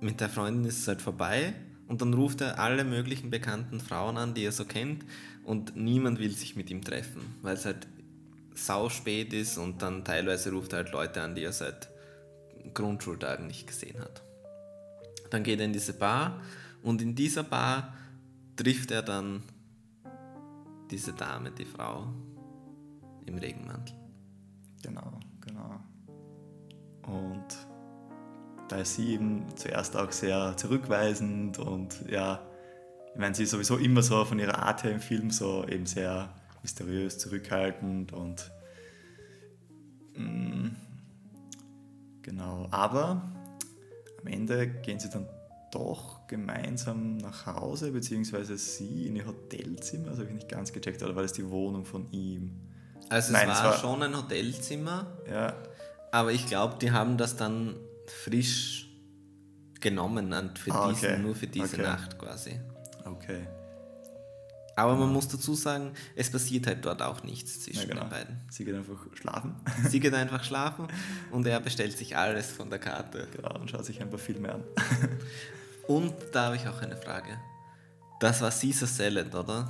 mit 0.00 0.20
der 0.20 0.28
Freundin 0.28 0.64
ist 0.64 0.80
es 0.80 0.88
halt 0.88 1.02
vorbei 1.02 1.54
und 1.88 2.00
dann 2.00 2.14
ruft 2.14 2.40
er 2.40 2.58
alle 2.58 2.84
möglichen 2.84 3.30
bekannten 3.30 3.80
Frauen 3.80 4.16
an, 4.16 4.34
die 4.34 4.44
er 4.44 4.52
so 4.52 4.64
kennt 4.64 5.04
und 5.44 5.76
niemand 5.76 6.18
will 6.18 6.30
sich 6.30 6.56
mit 6.56 6.70
ihm 6.70 6.82
treffen, 6.82 7.34
weil 7.42 7.54
es 7.54 7.64
halt 7.64 7.86
sau 8.54 8.88
spät 8.88 9.32
ist 9.32 9.58
und 9.58 9.82
dann 9.82 10.04
teilweise 10.04 10.52
ruft 10.52 10.72
er 10.72 10.78
halt 10.78 10.92
Leute 10.92 11.22
an, 11.22 11.34
die 11.34 11.42
er 11.42 11.52
seit 11.52 11.90
Grundschultagen 12.74 13.46
nicht 13.46 13.66
gesehen 13.66 14.00
hat. 14.00 14.22
Dann 15.30 15.42
geht 15.42 15.60
er 15.60 15.66
in 15.66 15.72
diese 15.72 15.92
Bar 15.92 16.40
und 16.82 17.00
in 17.02 17.14
dieser 17.14 17.42
Bar 17.42 17.94
trifft 18.56 18.90
er 18.90 19.02
dann 19.02 19.42
diese 20.90 21.12
Dame, 21.12 21.50
die 21.52 21.64
Frau 21.64 22.12
im 23.26 23.38
Regenmantel. 23.38 23.94
Genau, 24.82 25.20
genau. 25.40 25.80
Und 27.06 27.44
da 28.68 28.76
ist 28.76 28.94
sie 28.96 29.14
eben 29.14 29.44
zuerst 29.56 29.96
auch 29.96 30.12
sehr 30.12 30.56
zurückweisend 30.56 31.58
und 31.58 32.04
ja, 32.08 32.40
ich 33.12 33.18
meine, 33.18 33.34
sie 33.34 33.42
ist 33.42 33.50
sowieso 33.50 33.76
immer 33.76 34.02
so 34.02 34.24
von 34.24 34.38
ihrer 34.38 34.60
Art 34.60 34.84
her 34.84 34.92
im 34.92 35.00
Film 35.00 35.30
so 35.30 35.64
eben 35.66 35.86
sehr 35.86 36.28
mysteriös, 36.62 37.18
zurückhaltend 37.18 38.12
und 38.12 38.50
mm, 40.14 40.68
genau. 42.22 42.68
Aber 42.70 43.22
am 44.20 44.26
Ende 44.26 44.68
gehen 44.68 45.00
sie 45.00 45.10
dann 45.10 45.26
doch 45.72 46.26
gemeinsam 46.28 47.16
nach 47.16 47.46
Hause, 47.46 47.92
beziehungsweise 47.92 48.56
sie 48.58 49.06
in 49.06 49.16
ihr 49.16 49.26
Hotelzimmer, 49.26 50.10
das 50.10 50.18
habe 50.18 50.28
ich 50.28 50.34
nicht 50.34 50.48
ganz 50.48 50.72
gecheckt, 50.72 51.02
oder 51.02 51.14
war 51.16 51.22
das 51.22 51.32
die 51.32 51.48
Wohnung 51.48 51.84
von 51.84 52.10
ihm? 52.12 52.52
Also 53.08 53.32
Nein, 53.32 53.48
es 53.48 53.58
es 53.58 53.64
war, 53.64 53.70
war- 53.72 53.78
schon 53.78 54.02
ein 54.02 54.16
Hotelzimmer, 54.16 55.06
Ja, 55.28 55.54
aber 56.12 56.32
ich 56.32 56.46
glaube, 56.46 56.76
die 56.80 56.90
haben 56.92 57.16
das 57.18 57.36
dann 57.36 57.76
frisch 58.06 58.88
genommen 59.80 60.32
und 60.32 60.58
für 60.58 60.72
Ah, 60.72 60.88
diesen, 60.90 61.08
okay. 61.10 61.18
nur 61.18 61.34
für 61.34 61.46
diese 61.46 61.74
Okay. 61.76 61.82
Nacht 61.82 62.18
quasi. 62.18 62.60
okay. 63.04 63.46
Aber 64.76 64.94
man 64.96 65.12
muss 65.12 65.28
dazu 65.28 65.54
sagen, 65.54 65.92
es 66.16 66.30
passiert 66.30 66.66
halt 66.66 66.84
dort 66.84 67.02
auch 67.02 67.22
nichts 67.22 67.56
Ja, 67.56 67.62
zwischen 67.72 67.88
genau. 67.90 68.02
den 68.02 68.10
beiden. 68.10 68.40
Sie 68.50 68.64
geht 68.64 68.74
einfach 68.74 68.96
schlafen. 69.14 69.54
Sie 69.88 70.00
geht 70.00 70.14
einfach 70.22 70.42
schlafen 70.44 70.86
und 71.30 71.46
er 71.46 71.60
bestellt 71.60 71.96
sich 71.98 72.16
alles 72.16 72.50
von 72.50 72.70
der 72.70 72.78
Karte. 72.78 73.28
Genau, 73.36 73.58
und 73.58 73.70
schaut 73.70 73.84
sich 73.84 74.00
ein 74.00 74.08
paar 74.08 74.18
Filme 74.18 74.52
an. 74.54 74.64
Und 75.86 76.14
da 76.32 76.44
habe 76.46 76.56
ich 76.56 76.68
auch 76.68 76.80
eine 76.82 76.96
Frage. 76.96 77.36
Das 78.20 78.40
war 78.42 78.50
Caesar 78.52 78.86
Salad, 78.86 79.34
oder? 79.34 79.68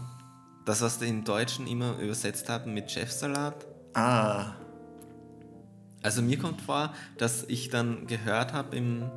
Das, 0.66 0.82
was 0.82 0.98
die 0.98 1.08
im 1.08 1.24
Deutschen 1.24 1.66
immer 1.66 1.96
übersetzt 1.98 2.48
haben 2.50 2.74
mit 2.74 2.90
Chefsalat. 2.90 3.66
Ah, 3.94 4.52
Also 6.02 6.22
mir 6.22 6.38
kommt 6.38 6.60
vor, 6.62 6.94
dass 7.18 7.44
ich 7.48 7.68
dann 7.68 8.06
gehört 8.06 8.52
habe 8.52 8.76
im 8.76 9.10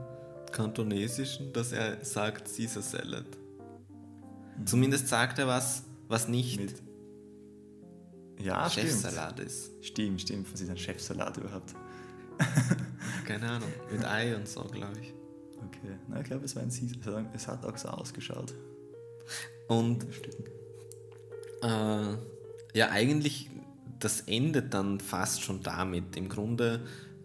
Kantonesischen, 0.52 1.54
dass 1.54 1.72
er 1.72 2.04
sagt 2.04 2.54
Caesar 2.56 2.84
Salad. 2.84 3.26
Zumindest 4.66 5.08
sagt 5.08 5.40
er 5.40 5.48
was, 5.48 5.84
was 6.10 6.28
nicht 6.28 6.60
mit. 6.60 6.76
Ja, 8.40 8.70
stimmt. 8.70 8.88
Chefsalat 8.88 9.40
ist. 9.40 9.72
Stimmt, 9.82 10.22
stimmt. 10.22 10.52
Was 10.52 10.62
ist 10.62 10.70
ein 10.70 10.78
Chefsalat 10.78 11.38
überhaupt? 11.38 11.74
Keine 13.26 13.50
Ahnung. 13.50 13.70
Mit 13.92 14.04
Ei 14.06 14.36
und 14.36 14.48
so, 14.48 14.64
glaube 14.64 15.00
ich. 15.02 15.14
Okay, 15.66 15.98
na, 16.10 16.20
ich 16.20 16.26
glaube, 16.26 16.44
es 16.46 16.56
war 16.56 16.64
ein 16.64 16.70
Caesar. 16.70 17.26
Es 17.34 17.48
hat- 17.48 17.66
auch 17.66 17.78
so 17.78 17.88
ausgeschaut. 17.88 18.54
Und 19.68 20.06
Stimmt. 20.12 20.50
Äh, 21.64 22.78
ja, 22.78 22.90
eigentlich, 22.90 23.50
das 24.04 24.22
endet 24.22 24.74
dann 24.74 25.00
fast 25.00 25.42
schon 25.42 25.62
damit. 25.62 26.16
Im 26.18 26.28
Grunde, 26.30 26.82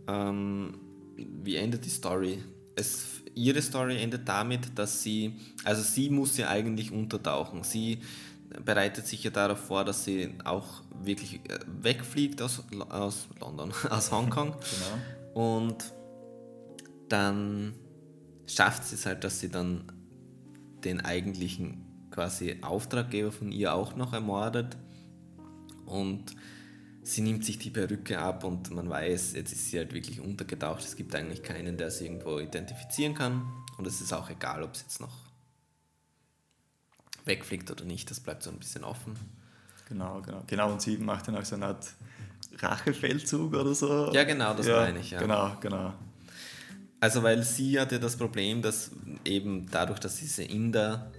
ähm, 0.07 0.79
wie 1.17 1.57
endet 1.57 1.85
die 1.85 1.91
Story? 1.91 2.43
Es, 2.77 3.23
ihre 3.35 3.61
Story 3.63 4.01
endet 4.01 4.29
damit, 4.29 4.79
dass 4.79 5.03
sie, 5.03 5.35
also 5.65 5.83
sie 5.83 6.11
muss 6.11 6.37
ja 6.37 6.49
eigentlich 6.49 6.93
untertauchen. 6.93 7.65
Sie 7.65 8.01
bereitet 8.65 9.07
sich 9.07 9.25
ja 9.25 9.31
darauf 9.31 9.59
vor, 9.59 9.85
dass 9.85 10.05
sie 10.05 10.35
auch 10.45 10.83
wirklich 11.03 11.41
äh, 11.49 11.59
wegfliegt 11.83 12.41
aus, 12.41 12.63
aus 12.89 13.29
London, 13.41 13.73
aus 13.91 14.13
Hongkong. 14.13 14.55
Genau. 15.35 15.59
Und 15.69 15.93
dann 17.09 17.75
schafft 18.47 18.85
sie 18.85 18.97
es 18.97 19.07
halt, 19.07 19.25
dass 19.25 19.41
sie 19.41 19.51
dann 19.51 19.85
den 20.85 21.01
eigentlichen 21.01 21.85
quasi 22.11 22.59
Auftraggeber 22.63 23.31
von 23.31 23.53
ihr 23.53 23.75
auch 23.75 23.95
noch 23.95 24.13
ermordet. 24.13 24.77
Und 25.87 26.35
sie 27.09 27.23
nimmt 27.23 27.45
sich 27.45 27.59
die 27.59 27.71
Perücke 27.71 28.19
ab 28.19 28.45
und 28.45 28.71
man 28.71 28.89
weiß, 28.89 29.33
jetzt 29.35 29.53
ist 29.53 29.71
sie 29.71 29.79
halt 29.79 29.95
wirklich 29.95 30.21
untergetaucht. 30.21 30.85
Es 30.85 30.97
gibt 30.97 31.15
eigentlich 31.15 31.43
keinen, 31.43 31.77
der 31.77 31.91
sie 31.91 32.07
irgendwo 32.07 32.39
identifizieren 32.39 33.15
kann. 33.15 33.47
Und 33.79 33.87
es 33.87 34.01
ist 34.01 34.13
auch 34.13 34.29
egal, 34.29 34.63
ob 34.63 34.77
sie 34.77 34.83
jetzt 34.83 35.01
noch 35.01 35.15
wegfliegt 37.25 37.71
oder 37.71 37.85
nicht. 37.85 38.11
Das 38.11 38.21
bleibt 38.21 38.43
so 38.43 38.51
ein 38.51 38.59
bisschen 38.59 38.85
offen. 38.85 39.17
Genau, 39.89 40.21
genau. 40.21 40.43
Genau, 40.47 40.73
und 40.73 40.83
sie 40.83 40.99
macht 40.99 41.29
dann 41.29 41.37
auch 41.37 41.45
so 41.45 41.55
eine 41.55 41.67
Art 41.67 41.87
Rachefeldzug 42.59 43.55
oder 43.55 43.75
so. 43.75 44.13
Ja, 44.13 44.25
genau, 44.25 44.55
das 44.55 44.67
meine 44.67 44.99
ich, 44.99 45.11
ja. 45.11 45.21
Genau, 45.21 45.57
genau. 45.61 45.95
Also 47.01 47.23
weil 47.23 47.43
sie 47.43 47.79
hatte 47.79 48.01
das 48.01 48.17
Problem, 48.17 48.61
dass 48.61 48.91
eben 49.25 49.67
dadurch, 49.71 50.01
dass 50.01 50.17
diese 50.17 50.43
Inder 50.43 51.11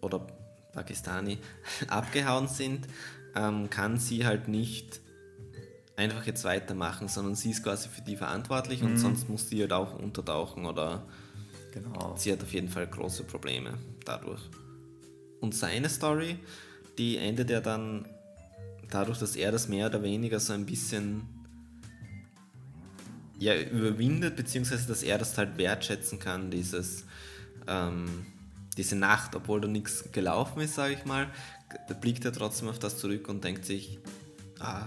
oder 0.00 0.26
Pakistani 0.72 1.38
abgehauen 1.88 2.48
sind, 2.48 2.88
ähm, 3.34 3.70
kann 3.70 3.98
sie 3.98 4.26
halt 4.26 4.48
nicht 4.48 5.00
einfach 5.96 6.26
jetzt 6.26 6.44
weitermachen, 6.44 7.08
sondern 7.08 7.34
sie 7.34 7.50
ist 7.50 7.62
quasi 7.62 7.88
für 7.88 8.02
die 8.02 8.16
verantwortlich 8.16 8.82
und 8.82 8.98
sonst 8.98 9.28
muss 9.28 9.48
sie 9.48 9.60
halt 9.62 9.72
auch 9.72 9.98
untertauchen 9.98 10.66
oder 10.66 11.02
Genau. 11.72 12.14
sie 12.16 12.32
hat 12.32 12.42
auf 12.42 12.52
jeden 12.54 12.70
Fall 12.70 12.86
große 12.86 13.24
Probleme 13.24 13.74
dadurch. 14.04 14.40
Und 15.40 15.54
seine 15.54 15.90
Story, 15.90 16.38
die 16.96 17.18
endet 17.18 17.50
ja 17.50 17.60
dann 17.60 18.06
dadurch, 18.90 19.18
dass 19.18 19.36
er 19.36 19.52
das 19.52 19.68
mehr 19.68 19.86
oder 19.86 20.02
weniger 20.02 20.40
so 20.40 20.54
ein 20.54 20.64
bisschen 20.64 21.22
ja, 23.38 23.54
überwindet, 23.60 24.36
beziehungsweise 24.36 24.88
dass 24.88 25.02
er 25.02 25.18
das 25.18 25.36
halt 25.36 25.58
wertschätzen 25.58 26.18
kann, 26.18 26.50
dieses, 26.50 27.04
ähm, 27.66 28.24
diese 28.78 28.96
Nacht, 28.96 29.34
obwohl 29.34 29.60
da 29.60 29.68
nichts 29.68 30.10
gelaufen 30.12 30.62
ist, 30.62 30.76
sage 30.76 30.94
ich 30.94 31.04
mal, 31.04 31.28
da 31.88 31.94
blickt 31.94 32.24
er 32.24 32.32
trotzdem 32.32 32.68
auf 32.68 32.78
das 32.78 32.96
zurück 32.96 33.28
und 33.28 33.44
denkt 33.44 33.66
sich, 33.66 33.98
ah, 34.60 34.86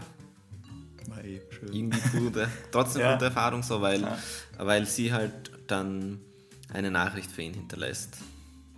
Eh 1.23 1.41
schön. 1.49 1.73
irgendwie 1.73 2.17
gute, 2.19 2.47
trotzdem 2.71 3.01
Ja. 3.03 3.13
gute 3.13 3.25
Erfahrung 3.25 3.63
so, 3.63 3.81
weil, 3.81 4.01
Ja. 4.01 4.17
weil 4.57 4.85
sie 4.85 5.11
halt 5.13 5.51
dann 5.67 6.19
eine 6.73 6.91
Nachricht 6.91 7.31
für 7.31 7.41
ihn 7.41 7.53
hinterlässt, 7.53 8.17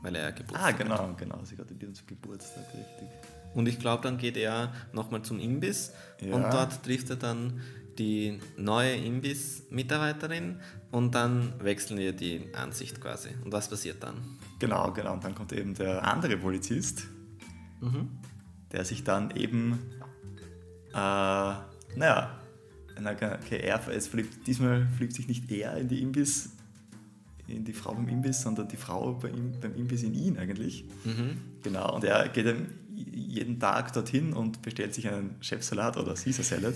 weil 0.01 0.15
er 0.15 0.31
Geburtstag 0.31 0.61
Ah, 0.63 0.67
hat. 0.67 0.77
genau, 0.77 1.13
genau. 1.17 1.39
Sie 1.43 1.57
wieder 1.57 1.93
zum 1.93 2.07
Geburtstag, 2.07 2.65
richtig. 2.73 3.07
Und 3.53 3.67
ich 3.67 3.79
glaube, 3.79 4.03
dann 4.03 4.17
geht 4.17 4.37
er 4.37 4.71
nochmal 4.93 5.21
zum 5.23 5.39
Imbiss 5.39 5.91
Ja. 6.21 6.33
und 6.35 6.43
dort 6.53 6.83
trifft 6.83 7.09
er 7.09 7.17
dann 7.17 7.59
die 7.99 8.39
neue 8.55 8.95
Imbiss-Mitarbeiterin 8.95 10.59
und 10.91 11.13
dann 11.13 11.53
wechseln 11.61 11.97
wir 11.99 12.13
die 12.13 12.47
Ansicht 12.55 13.01
quasi. 13.01 13.29
Und 13.43 13.51
was 13.51 13.69
passiert 13.69 14.01
dann? 14.01 14.15
Genau, 14.59 14.91
genau. 14.93 15.13
Und 15.13 15.23
dann 15.25 15.35
kommt 15.35 15.51
eben 15.51 15.73
der 15.73 16.07
andere 16.07 16.37
Polizist, 16.37 17.03
der 18.71 18.85
sich 18.85 19.03
dann 19.03 19.31
eben, 19.35 19.79
äh, 20.93 21.53
naja, 21.95 22.39
na, 22.99 23.11
okay, 23.11 23.59
er, 23.61 23.87
es 23.89 24.07
fliegt, 24.07 24.45
diesmal 24.47 24.87
fliegt 24.97 25.13
sich 25.13 25.27
nicht 25.27 25.49
er 25.51 25.77
in 25.77 25.87
die 25.87 26.01
Imbiss, 26.01 26.49
in 27.47 27.65
die 27.65 27.73
Frau 27.73 27.93
beim 27.93 28.07
Imbiss, 28.07 28.41
sondern 28.41 28.67
die 28.67 28.77
Frau 28.77 29.13
beim, 29.13 29.53
beim 29.59 29.75
Imbiss 29.75 30.03
in 30.03 30.13
ihn 30.13 30.37
eigentlich. 30.37 30.85
Genau, 31.63 31.95
und 31.95 32.03
er 32.03 32.29
geht 32.29 32.45
dann 32.45 32.67
jeden 32.95 33.59
Tag 33.59 33.93
dorthin 33.93 34.33
und 34.33 34.61
bestellt 34.61 34.93
sich 34.93 35.07
einen 35.07 35.35
Chefsalat 35.41 35.97
oder 35.97 36.13
Caesar 36.13 36.43
Salad. 36.45 36.75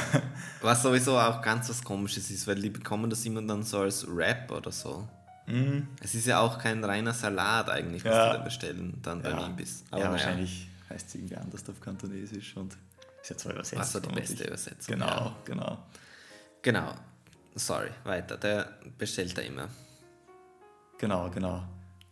Was 0.60 0.82
sowieso 0.82 1.18
auch 1.18 1.40
ganz 1.40 1.68
was 1.68 1.82
Komisches 1.82 2.30
ist, 2.30 2.46
weil 2.46 2.56
die 2.60 2.70
bekommen 2.70 3.08
das 3.08 3.24
immer 3.24 3.40
dann 3.42 3.62
so 3.62 3.78
als 3.80 4.06
Rap 4.08 4.50
oder 4.50 4.72
so. 4.72 5.08
Es 6.02 6.14
ist 6.14 6.26
ja 6.26 6.40
auch 6.40 6.58
kein 6.58 6.82
reiner 6.82 7.12
Salat 7.12 7.68
eigentlich, 7.68 8.02
was 8.02 8.14
Ja. 8.14 8.32
die 8.32 8.38
da 8.38 8.44
bestellen, 8.44 8.94
dann 9.02 9.20
beim 9.20 9.38
ja, 9.38 9.46
Imbiss. 9.46 9.84
ja 9.92 9.98
naja, 9.98 10.10
wahrscheinlich 10.10 10.68
heißt 10.88 11.08
es 11.08 11.14
irgendwie 11.16 11.36
anders 11.36 11.68
auf 11.68 11.80
Kantonesisch 11.82 12.56
und 12.56 12.76
ist 13.24 13.30
ja 13.30 13.36
zwar 13.38 13.52
übersetzt. 13.54 13.80
Was 13.80 13.94
war 13.94 14.00
die 14.02 14.14
beste 14.14 14.44
Übersetzung? 14.44 14.94
Genau, 14.94 15.06
Ja. 15.06 15.36
genau. 15.44 15.78
Genau. 16.62 16.94
Sorry, 17.54 17.88
weiter. 18.04 18.36
Der 18.36 18.78
bestellt 18.98 19.36
da 19.36 19.42
immer. 19.42 19.68
Genau, 20.98 21.30
genau. 21.30 21.62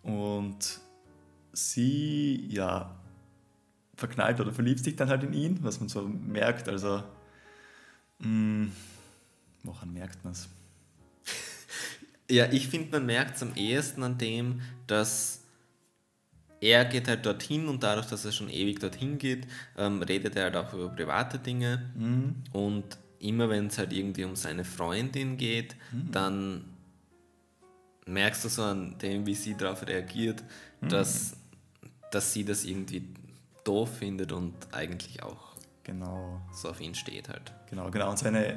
Und 0.02 0.80
sie, 1.52 2.46
ja, 2.48 2.94
verknallt 3.94 4.40
oder 4.40 4.52
verliebt 4.52 4.82
sich 4.82 4.96
dann 4.96 5.08
halt 5.10 5.22
in 5.24 5.32
ihn, 5.34 5.58
was 5.62 5.80
man 5.80 5.88
so 5.88 6.02
merkt. 6.02 6.68
Also, 6.68 7.02
mh, 8.20 8.68
woran 9.64 9.92
merkt 9.92 10.24
man 10.24 10.32
es? 10.32 10.48
Ja, 12.30 12.46
ich 12.50 12.68
finde, 12.68 12.92
man 12.92 13.04
merkt 13.06 13.36
es 13.36 13.42
am 13.42 13.54
ehesten 13.56 14.02
an 14.02 14.16
dem, 14.16 14.62
dass 14.86 15.41
er 16.62 16.84
geht 16.86 17.08
halt 17.08 17.26
dorthin 17.26 17.66
und 17.68 17.82
dadurch, 17.82 18.06
dass 18.06 18.24
er 18.24 18.32
schon 18.32 18.48
ewig 18.48 18.78
dorthin 18.78 19.18
geht, 19.18 19.46
ähm, 19.76 20.00
redet 20.00 20.36
er 20.36 20.44
halt 20.44 20.56
auch 20.56 20.72
über 20.72 20.88
private 20.88 21.38
Dinge. 21.40 21.90
Und 22.52 22.84
immer 23.18 23.48
wenn 23.50 23.66
es 23.66 23.76
halt 23.78 23.92
irgendwie 23.92 24.24
um 24.24 24.36
seine 24.36 24.64
Freundin 24.64 25.36
geht, 25.36 25.74
dann 26.10 26.64
merkst 28.06 28.44
du 28.44 28.48
so 28.48 28.62
an 28.62 28.96
dem, 28.98 29.26
wie 29.26 29.34
sie 29.34 29.56
darauf 29.56 29.86
reagiert, 29.86 30.42
dass, 30.80 31.36
dass 32.10 32.32
sie 32.32 32.44
das 32.44 32.64
irgendwie 32.64 33.08
doof 33.64 33.98
findet 33.98 34.32
und 34.32 34.54
eigentlich 34.72 35.22
auch 35.22 35.52
Genau, 35.84 36.40
so 36.52 36.68
auf 36.70 36.80
ihn 36.80 36.94
steht 36.94 37.28
halt. 37.28 37.52
genau, 37.68 37.90
genau. 37.90 38.08
Und 38.10 38.16
seine 38.16 38.56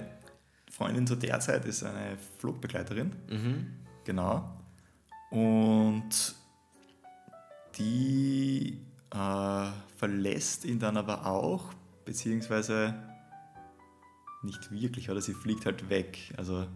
Freundin 0.70 1.08
zu 1.08 1.16
der 1.16 1.40
Zeit 1.40 1.66
ist 1.66 1.84
eine 1.84 2.18
Flugbegleiterin. 2.38 3.12
Genau. 4.04 4.48
Und 5.32 6.36
die 7.78 8.82
äh, 9.12 9.68
verlässt 9.98 10.66
ihn 10.66 10.80
dann 10.80 10.98
aber 10.98 11.26
auch, 11.26 11.74
beziehungsweise 12.06 12.96
nicht 14.44 14.72
wirklich, 14.72 15.10
oder 15.10 15.22
sie 15.22 15.34
fliegt 15.34 15.66
halt 15.66 15.90
weg. 15.90 16.34
Also, 16.38 16.68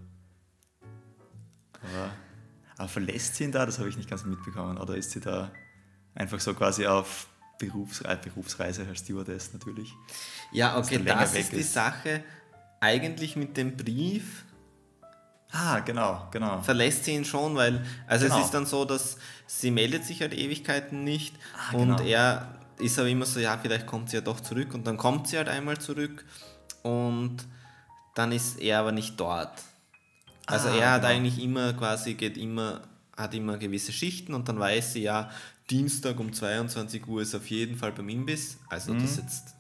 aber, 1.82 2.12
aber 2.78 2.88
verlässt 2.88 3.36
sie 3.36 3.44
ihn 3.46 3.52
da? 3.52 3.66
Das 3.66 3.80
habe 3.80 3.90
ich 3.90 3.98
nicht 3.98 4.10
ganz 4.10 4.26
mitbekommen. 4.26 4.78
Oder 4.78 4.96
ist 4.96 5.12
sie 5.12 5.20
da 5.20 5.52
einfach 6.16 6.40
so 6.40 6.54
quasi 6.54 6.88
auf 6.88 7.28
Berufsreise, 7.60 8.22
Berufsreise 8.22 8.88
als 8.88 9.00
Stewardess 9.00 9.54
natürlich? 9.54 9.94
Ja, 10.52 10.78
okay, 10.78 11.02
das 11.04 11.34
weg 11.34 11.42
ist 11.42 11.52
die 11.52 11.58
ist. 11.58 11.74
Sache. 11.74 12.24
Eigentlich 12.82 13.36
mit 13.36 13.58
dem 13.58 13.76
Brief 13.76 14.46
Ah, 15.52 15.80
genau, 15.80 16.28
genau. 16.32 16.62
verlässt 16.62 17.06
sie 17.06 17.12
ihn 17.16 17.26
schon, 17.26 17.56
weil, 17.56 17.84
also 18.08 18.26
Genau. 18.26 18.38
es 18.40 18.46
ist 18.46 18.54
dann 18.54 18.66
so, 18.68 18.86
dass 18.86 19.18
sie 19.48 19.72
meldet 19.72 20.06
sich 20.06 20.22
halt 20.22 20.34
Ewigkeiten 20.34 21.04
nicht 21.04 21.36
Ah, 21.56 21.74
und 21.76 21.88
genau. 22.00 22.02
er 22.02 22.56
ist 22.78 23.00
aber 23.00 23.08
immer 23.10 23.26
so, 23.26 23.40
ja, 23.40 23.58
vielleicht 23.58 23.88
kommt 23.88 24.10
sie 24.12 24.18
ja 24.18 24.22
doch 24.22 24.40
zurück 24.40 24.74
und 24.74 24.86
dann 24.86 24.98
kommt 24.98 25.28
sie 25.28 25.38
halt 25.38 25.50
einmal 25.50 25.80
zurück 25.80 26.24
und 26.84 27.38
dann 28.16 28.32
ist 28.32 28.60
er 28.60 28.80
aber 28.80 28.92
nicht 28.92 29.20
dort. 29.20 29.52
Also 30.46 30.68
Ah, 30.70 30.76
er 30.76 30.92
hat 30.92 31.02
genau. 31.02 31.14
eigentlich 31.14 31.44
immer 31.44 31.74
quasi, 31.74 32.14
geht 32.14 32.38
immer, 32.38 32.82
hat 33.18 33.34
immer 33.34 33.58
gewisse 33.58 33.92
Schichten 33.92 34.34
und 34.34 34.48
dann 34.50 34.60
weiß 34.60 34.94
sie 34.94 35.02
ja, 35.04 35.30
Dienstag 35.70 36.20
um 36.20 36.32
22 36.32 37.08
Uhr 37.08 37.22
ist 37.22 37.36
auf 37.36 37.48
jeden 37.50 37.76
Fall 37.76 37.92
beim 37.92 38.10
Imbiss, 38.10 38.58
also 38.70 38.94
das 38.94 39.04
ist 39.04 39.18
Mhm. 39.18 39.24
jetzt 39.24 39.56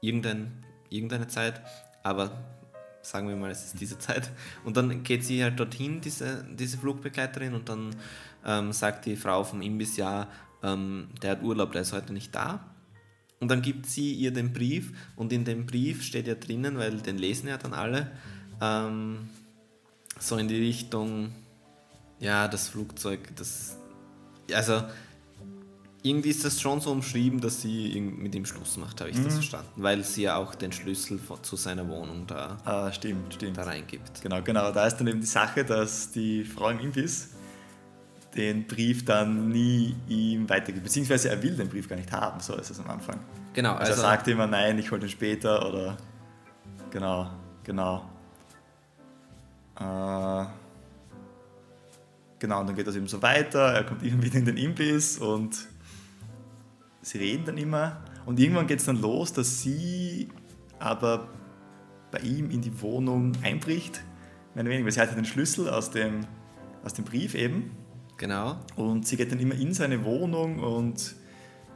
irgendein, 0.00 0.64
irgendeine 0.88 1.28
Zeit, 1.28 1.60
aber 2.02 2.30
sagen 3.02 3.28
wir 3.28 3.36
mal, 3.36 3.50
es 3.50 3.64
ist 3.64 3.80
diese 3.80 3.98
Zeit. 3.98 4.30
Und 4.64 4.76
dann 4.76 5.02
geht 5.02 5.24
sie 5.24 5.42
halt 5.42 5.58
dorthin, 5.58 6.00
diese, 6.00 6.44
diese 6.58 6.78
Flugbegleiterin, 6.78 7.54
und 7.54 7.68
dann 7.68 7.94
ähm, 8.46 8.72
sagt 8.72 9.06
die 9.06 9.16
Frau 9.16 9.44
vom 9.44 9.60
Imbiss, 9.60 9.96
ja, 9.96 10.28
ähm, 10.62 11.08
der 11.20 11.32
hat 11.32 11.42
Urlaub, 11.42 11.72
der 11.72 11.82
ist 11.82 11.92
heute 11.92 12.12
nicht 12.12 12.34
da. 12.34 12.64
Und 13.40 13.50
dann 13.50 13.60
gibt 13.60 13.86
sie 13.86 14.14
ihr 14.14 14.32
den 14.32 14.52
Brief 14.52 14.92
und 15.16 15.32
in 15.32 15.44
dem 15.44 15.66
Brief 15.66 16.04
steht 16.04 16.28
ja 16.28 16.36
drinnen, 16.36 16.78
weil 16.78 16.98
den 16.98 17.18
lesen 17.18 17.48
ja 17.48 17.58
dann 17.58 17.74
alle, 17.74 18.12
ähm, 18.60 19.28
so 20.20 20.36
in 20.36 20.46
die 20.46 20.60
Richtung, 20.60 21.32
ja, 22.20 22.46
das 22.46 22.68
Flugzeug, 22.68 23.34
das, 23.34 23.78
also 24.52 24.84
irgendwie 26.02 26.30
ist 26.30 26.44
das 26.44 26.60
schon 26.60 26.80
so 26.80 26.90
umschrieben, 26.90 27.40
dass 27.40 27.60
sie 27.62 28.00
mit 28.00 28.34
ihm 28.34 28.44
Schluss 28.44 28.76
macht, 28.76 29.00
habe 29.00 29.10
ich 29.10 29.16
Mhm. 29.18 29.24
das 29.24 29.34
verstanden, 29.34 29.68
weil 29.76 30.02
sie 30.04 30.22
ja 30.22 30.36
auch 30.36 30.54
den 30.54 30.72
Schlüssel 30.72 31.20
zu 31.42 31.56
seiner 31.56 31.88
Wohnung 31.88 32.26
da, 32.26 32.56
Ah, 32.64 32.90
stimmt, 32.92 33.34
stimmt. 33.34 33.56
da 33.56 33.62
reingibt. 33.62 34.20
Genau, 34.20 34.42
genau. 34.42 34.72
Da 34.72 34.86
ist 34.86 34.96
dann 34.96 35.06
eben 35.06 35.20
die 35.20 35.26
Sache, 35.26 35.64
dass 35.64 36.10
die 36.10 36.44
Frau 36.44 36.70
im 36.70 36.80
Imbiss 36.80 37.28
den 38.34 38.66
Brief 38.66 39.04
dann 39.04 39.50
nie 39.50 39.94
ihm 40.08 40.48
weitergibt. 40.48 40.84
Beziehungsweise 40.84 41.28
er 41.28 41.42
will 41.42 41.54
den 41.54 41.68
Brief 41.68 41.88
gar 41.88 41.96
nicht 41.96 42.10
haben, 42.10 42.40
so 42.40 42.54
ist 42.56 42.70
es 42.70 42.80
am 42.80 42.88
Anfang. 42.90 43.20
Genau, 43.52 43.72
Also, 43.74 43.92
also, 43.92 44.02
er 44.02 44.08
sagt 44.08 44.28
immer, 44.28 44.46
nein, 44.46 44.78
ich 44.78 44.90
hole 44.90 45.00
den 45.00 45.10
später 45.10 45.68
oder. 45.68 45.96
Genau, 46.90 47.30
genau. 47.62 48.08
Äh, 49.78 50.44
genau, 52.38 52.60
und 52.60 52.66
dann 52.68 52.74
geht 52.74 52.86
das 52.86 52.96
eben 52.96 53.06
so 53.06 53.20
weiter. 53.22 53.60
Er 53.74 53.84
kommt 53.84 54.02
immer 54.02 54.22
wieder 54.22 54.36
in 54.38 54.44
den 54.46 54.56
Imbiss 54.56 55.18
und 55.18 55.68
sie 57.02 57.18
reden 57.18 57.44
dann 57.44 57.58
immer. 57.58 58.02
Und 58.24 58.38
irgendwann 58.40 58.66
geht 58.66 58.78
es 58.78 58.86
dann 58.86 59.00
los, 59.00 59.32
dass 59.32 59.60
sie 59.60 60.28
aber 60.78 61.28
bei 62.10 62.18
ihm 62.20 62.50
in 62.50 62.62
die 62.62 62.80
Wohnung 62.80 63.32
einbricht. 63.42 64.02
Mehr 64.54 64.62
oder 64.62 64.70
weniger, 64.70 64.84
weil 64.84 64.92
sie 64.92 65.00
hat 65.00 65.08
ja 65.08 65.14
den 65.14 65.24
Schlüssel 65.24 65.68
aus 65.68 65.90
dem, 65.90 66.26
aus 66.84 66.94
dem 66.94 67.04
Brief 67.04 67.34
eben. 67.34 67.72
genau. 68.16 68.56
Und 68.76 69.06
sie 69.06 69.16
geht 69.16 69.32
dann 69.32 69.40
immer 69.40 69.54
in 69.54 69.74
seine 69.74 70.04
Wohnung 70.04 70.60
und 70.60 71.16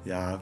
ja, 0.05 0.41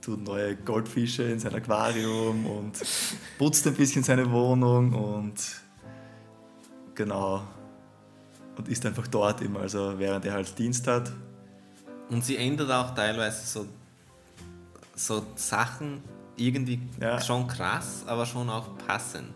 tut 0.00 0.22
neue 0.22 0.56
Goldfische 0.56 1.24
in 1.24 1.40
sein 1.40 1.54
Aquarium 1.54 2.46
und 2.46 2.80
putzt 3.38 3.66
ein 3.66 3.74
bisschen 3.74 4.02
seine 4.02 4.30
Wohnung 4.30 4.92
und 4.92 5.34
genau. 6.94 7.42
Und 8.56 8.68
ist 8.68 8.84
einfach 8.84 9.06
dort 9.08 9.40
immer, 9.40 9.60
also 9.60 9.98
während 9.98 10.24
er 10.26 10.34
halt 10.34 10.58
Dienst 10.58 10.86
hat. 10.86 11.10
Und 12.10 12.24
sie 12.24 12.36
ändert 12.36 12.70
auch 12.70 12.94
teilweise 12.94 13.46
so, 13.46 13.66
so 15.06 15.24
Sachen 15.36 16.02
irgendwie 16.36 16.80
Ja. 17.00 17.20
schon 17.20 17.46
krass, 17.46 18.04
aber 18.06 18.26
schon 18.26 18.48
auch 18.50 18.76
passend. 18.86 19.34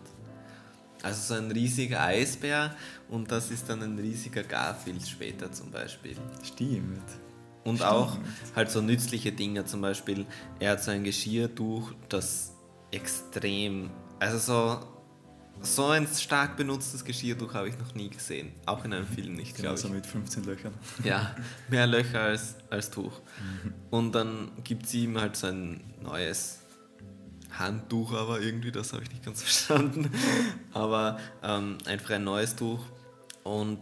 Also 1.03 1.35
so 1.35 1.39
ein 1.39 1.51
riesiger 1.51 2.01
Eisbär 2.01 2.73
und 3.09 3.31
das 3.31 3.51
ist 3.51 3.69
dann 3.69 3.81
ein 3.83 3.99
riesiger 3.99 4.43
Garfield 4.43 5.07
später 5.07 5.51
zum 5.51 5.69
Beispiel. 5.71 6.15
Stimmt. 6.43 7.03
Und 7.63 7.77
Stimmt. 7.77 7.91
auch 7.91 8.17
halt 8.55 8.71
so 8.71 8.81
nützliche 8.81 9.31
Dinge, 9.31 9.65
zum 9.65 9.81
Beispiel, 9.81 10.25
er 10.59 10.71
hat 10.73 10.83
so 10.83 10.91
ein 10.91 11.03
Geschirrtuch, 11.03 11.91
das 12.09 12.53
extrem, 12.91 13.89
also 14.19 14.37
so, 14.37 14.79
so 15.61 15.87
ein 15.87 16.07
stark 16.07 16.57
benutztes 16.57 17.03
Geschirrtuch 17.03 17.53
habe 17.53 17.69
ich 17.69 17.77
noch 17.79 17.95
nie 17.95 18.09
gesehen. 18.09 18.51
Auch 18.65 18.85
in 18.85 18.93
einem 18.93 19.07
Film 19.07 19.33
nicht, 19.35 19.55
Genau, 19.55 19.73
glaube 19.73 19.87
ich. 19.87 19.93
mit 19.93 20.05
15 20.05 20.43
Löchern. 20.43 20.73
Ja, 21.03 21.35
mehr 21.69 21.87
Löcher 21.87 22.21
als, 22.21 22.55
als 22.69 22.91
Tuch. 22.91 23.19
Und 23.89 24.13
dann 24.13 24.51
gibt 24.63 24.87
sie 24.87 25.03
ihm 25.05 25.19
halt 25.19 25.35
so 25.35 25.47
ein 25.47 25.81
neues 26.03 26.59
Handtuch, 27.51 28.13
aber 28.13 28.41
irgendwie, 28.41 28.71
das 28.71 28.93
habe 28.93 29.03
ich 29.03 29.09
nicht 29.09 29.23
ganz 29.25 29.41
verstanden. 29.43 30.11
Aber 30.73 31.19
ähm, 31.41 31.77
einfach 31.85 32.11
ein 32.11 32.23
neues 32.23 32.55
Tuch. 32.55 32.85
Und 33.43 33.79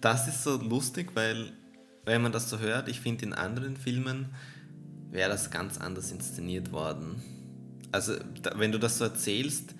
das 0.00 0.28
ist 0.28 0.44
so 0.44 0.56
lustig, 0.56 1.10
weil, 1.14 1.52
wenn 2.04 2.22
man 2.22 2.32
das 2.32 2.48
so 2.48 2.58
hört, 2.58 2.88
ich 2.88 3.00
finde, 3.00 3.26
in 3.26 3.32
anderen 3.32 3.76
Filmen 3.76 4.34
wäre 5.10 5.30
das 5.30 5.50
ganz 5.50 5.78
anders 5.78 6.10
inszeniert 6.10 6.72
worden. 6.72 7.22
Also, 7.94 8.14
wenn 8.56 8.72
du 8.72 8.78
das 8.78 8.98
so 8.98 9.04
erzählst, 9.04 9.74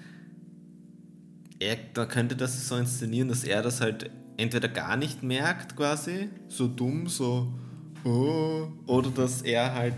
er, 1.59 1.77
da 1.94 2.07
könnte 2.07 2.37
das 2.37 2.68
so 2.68 2.77
inszenieren, 2.77 3.29
dass 3.29 3.42
er 3.42 3.61
das 3.62 3.81
halt 3.81 4.09
entweder 4.37 4.68
gar 4.68 4.96
nicht 4.96 5.22
merkt, 5.24 5.74
quasi, 5.77 6.29
so 6.48 6.68
dumm, 6.68 7.09
so, 7.09 7.53
oh, 8.05 8.68
oder 8.87 9.11
dass 9.11 9.42
er 9.42 9.74
halt 9.74 9.96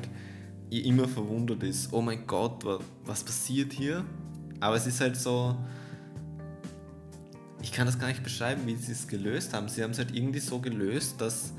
immer 0.70 1.06
verwundert 1.08 1.62
ist, 1.62 1.92
oh 1.92 2.00
mein 2.00 2.26
Gott, 2.26 2.64
wa- 2.64 2.80
was 3.04 3.22
passiert 3.22 3.72
hier? 3.74 4.04
Aber 4.60 4.76
es 4.76 4.86
ist 4.86 5.00
halt 5.00 5.16
so, 5.16 5.54
ich 7.62 7.72
kann 7.72 7.86
das 7.86 7.98
gar 7.98 8.08
nicht 8.08 8.22
beschreiben, 8.22 8.62
wie 8.66 8.76
sie 8.76 8.92
es 8.92 9.06
gelöst 9.08 9.52
haben. 9.52 9.68
Sie 9.68 9.82
haben 9.82 9.90
es 9.90 9.98
halt 9.98 10.14
irgendwie 10.14 10.40
so 10.40 10.58
gelöst, 10.58 11.20
dass, 11.20 11.52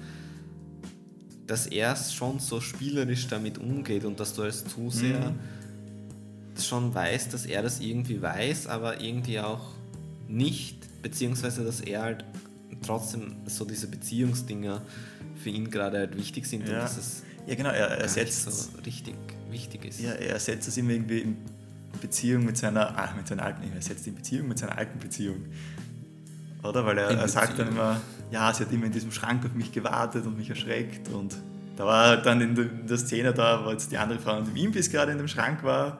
dass 1.45 1.67
er 1.67 1.95
schon 1.95 2.39
so 2.39 2.61
spielerisch 2.61 3.27
damit 3.27 3.57
umgeht 3.59 4.05
und 4.05 4.19
dass 4.19 4.33
du 4.33 4.41
als 4.41 4.65
Zuseher 4.65 5.33
schon 6.65 6.93
weißt, 6.93 7.33
dass 7.33 7.45
er 7.45 7.61
das 7.61 7.79
irgendwie 7.79 8.21
weiß, 8.21 8.67
aber 8.67 9.01
irgendwie 9.01 9.39
auch 9.39 9.73
nicht, 10.27 11.01
beziehungsweise 11.01 11.63
dass 11.63 11.81
er 11.81 12.01
halt 12.01 12.25
trotzdem 12.85 13.35
so 13.45 13.65
diese 13.65 13.87
Beziehungsdinger 13.87 14.81
für 15.41 15.49
ihn 15.49 15.69
gerade 15.69 15.97
halt 15.99 16.17
wichtig 16.17 16.45
sind 16.45 16.63
und 16.63 16.71
Ja. 16.71 16.81
dass 16.81 16.97
es 16.97 17.23
Ja, 17.47 17.55
genau, 17.55 17.69
er 17.69 17.87
ersetzt, 17.99 18.43
so 18.43 18.77
richtig 18.85 19.15
wichtig 19.49 19.85
ist. 19.85 19.99
ja, 20.01 20.11
er 20.11 20.31
ersetzt 20.31 20.67
es 20.67 20.75
immer 20.77 20.91
irgendwie 20.91 21.19
in 21.19 21.37
Beziehung 22.01 22.43
mit 22.45 22.57
seiner, 22.57 22.97
ah, 22.97 23.13
mit 23.15 23.27
seiner 23.27 23.43
alten, 23.43 23.63
er 23.69 23.75
ersetzt 23.77 24.05
in 24.07 24.15
Beziehung 24.15 24.47
mit 24.49 24.59
seiner 24.59 24.77
alten 24.77 24.99
Beziehung. 24.99 25.45
Oder? 26.63 26.85
Weil 26.85 26.97
er, 26.97 27.11
In 27.11 27.17
er 27.19 27.27
sagt 27.27 27.57
dann 27.59 27.69
immer, 27.69 28.01
ja, 28.31 28.53
sie 28.53 28.63
hat 28.65 28.71
immer 28.73 28.85
in 28.87 28.91
diesem 28.91 29.11
Schrank 29.11 29.45
auf 29.45 29.53
mich 29.53 29.71
gewartet 29.71 30.25
und 30.25 30.37
mich 30.37 30.49
erschreckt 30.49 31.07
und 31.09 31.35
da 31.77 31.85
war 31.85 32.07
halt 32.07 32.25
dann 32.25 32.41
in 32.41 32.55
der, 32.55 32.65
in 32.65 32.97
Szene 32.97 33.33
da, 33.33 33.63
wo 33.63 33.69
jetzt 33.71 33.91
die 33.91 33.97
andere 33.97 34.19
Frau 34.19 34.39
im 34.39 34.55
Imbiss 34.55 34.89
gerade 34.89 35.11
in 35.11 35.19
dem 35.19 35.27
Schrank 35.27 35.63
war. 35.63 35.99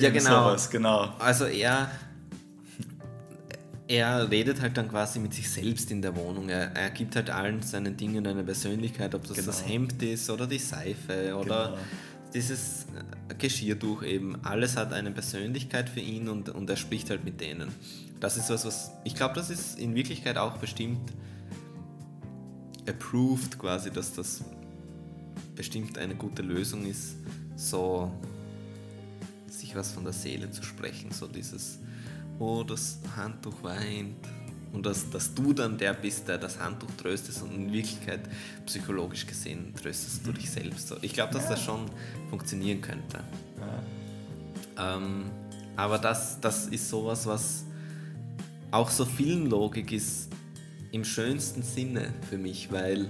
Ja, 0.00 0.10
genau. 0.10 0.44
Sowas, 0.50 0.70
genau. 0.70 1.14
Also 1.18 1.44
er, 1.46 1.90
er 3.88 4.30
redet 4.30 4.60
halt 4.60 4.76
dann 4.76 4.88
quasi 4.88 5.18
mit 5.20 5.32
sich 5.34 5.48
selbst 5.50 5.90
in 5.90 6.02
der 6.02 6.14
Wohnung. 6.16 6.48
Er, 6.48 6.72
er 6.76 6.90
gibt 6.90 7.14
halt 7.16 7.30
allen 7.30 7.62
seinen 7.62 7.96
Dingen 7.96 8.26
eine 8.26 8.42
Persönlichkeit, 8.42 9.14
ob 9.14 9.22
das 9.26 9.36
Genau. 9.36 9.46
das 9.46 9.66
Hemd 9.68 10.02
ist 10.02 10.28
oder 10.30 10.46
die 10.46 10.58
Seife 10.58 11.36
oder 11.36 11.66
Genau. 11.70 11.78
dieses 12.34 12.86
äh, 13.30 13.34
Geschirrtuch 13.34 14.02
eben. 14.02 14.44
Alles 14.44 14.76
hat 14.76 14.92
eine 14.92 15.10
Persönlichkeit 15.12 15.88
für 15.88 16.00
ihn 16.00 16.28
und, 16.28 16.48
und 16.48 16.68
er 16.68 16.76
spricht 16.76 17.10
halt 17.10 17.24
mit 17.24 17.40
denen. 17.40 17.68
Das 18.18 18.36
ist 18.36 18.50
was, 18.50 18.64
was 18.64 18.90
ich 19.04 19.14
glaube, 19.14 19.34
das 19.34 19.50
ist 19.50 19.78
in 19.78 19.94
Wirklichkeit 19.94 20.36
auch 20.38 20.56
bestimmt 20.58 21.12
approved 22.88 23.58
quasi, 23.58 23.90
dass 23.90 24.14
das 24.14 24.42
bestimmt 25.54 25.98
eine 25.98 26.14
gute 26.14 26.42
Lösung 26.42 26.86
ist, 26.86 27.16
so 27.56 28.10
sich 29.48 29.74
was 29.76 29.92
von 29.92 30.04
der 30.04 30.12
Seele 30.12 30.50
zu 30.50 30.62
sprechen, 30.62 31.10
so 31.10 31.26
dieses, 31.26 31.78
oh, 32.38 32.62
das 32.62 32.98
Handtuch 33.16 33.62
weint. 33.62 34.16
Und 34.72 34.84
dass, 34.84 35.08
dass 35.08 35.32
du 35.32 35.52
dann 35.52 35.78
der 35.78 35.94
bist, 35.94 36.28
der 36.28 36.38
das 36.38 36.58
Handtuch 36.58 36.90
tröstest 36.98 37.42
und 37.42 37.54
in 37.54 37.72
Wirklichkeit 37.72 38.20
psychologisch 38.66 39.26
gesehen 39.26 39.72
tröstest 39.74 40.26
du 40.26 40.32
dich 40.32 40.50
selbst. 40.50 40.88
So, 40.88 40.96
Ich 41.00 41.14
glaube, 41.14 41.32
dass 41.32 41.48
das 41.48 41.62
schon 41.62 41.86
funktionieren 42.28 42.82
könnte. 42.82 43.20
Ähm, 44.78 45.24
aber 45.76 45.98
das, 45.98 46.40
das 46.40 46.66
ist 46.66 46.90
sowas, 46.90 47.26
was 47.26 47.64
auch 48.70 48.90
so 48.90 49.04
Filmlogik 49.04 49.92
ist 49.92 50.28
im 50.92 51.04
schönsten 51.04 51.62
Sinne 51.62 52.12
für 52.28 52.38
mich, 52.38 52.70
weil 52.70 53.08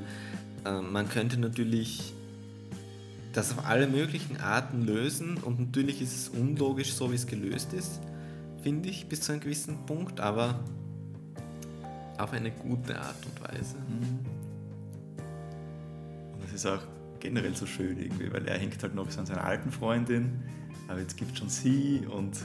äh, 0.64 0.81
man 0.81 1.09
könnte 1.09 1.38
natürlich 1.38 2.12
das 3.37 3.53
auf 3.53 3.66
alle 3.66 3.87
möglichen 3.87 4.38
Arten 4.40 4.87
lösen 4.87 5.37
und 5.37 5.61
natürlich 5.61 6.01
ist 6.01 6.16
es 6.16 6.29
unlogisch, 6.31 6.94
so 6.94 7.11
wie 7.11 7.16
es 7.16 7.27
gelöst 7.27 7.75
ist, 7.75 8.01
finde 8.62 8.88
ich, 8.88 9.11
bis 9.11 9.20
zu 9.20 9.33
einem 9.33 9.42
gewissen 9.42 9.85
Punkt, 9.85 10.20
aber 10.20 10.59
auf 12.16 12.33
eine 12.33 12.51
gute 12.51 12.99
Art 12.99 13.16
und 13.27 13.42
Weise. 13.42 13.77
Und 16.33 16.42
das 16.42 16.55
ist 16.55 16.64
auch 16.64 16.81
generell 17.20 17.55
so 17.55 17.66
schön 17.66 17.99
irgendwie, 18.01 18.33
weil 18.33 18.49
er 18.49 18.59
hängt 18.59 18.83
halt 18.83 18.94
noch 18.94 19.11
so 19.11 19.20
an 19.20 19.27
seiner 19.27 19.44
alten 19.44 19.70
Freundin, 19.70 20.42
aber 20.88 21.01
jetzt 21.01 21.18
gibt 21.18 21.33
es 21.33 21.38
schon 21.38 21.51
sie 21.51 22.07
und 22.11 22.38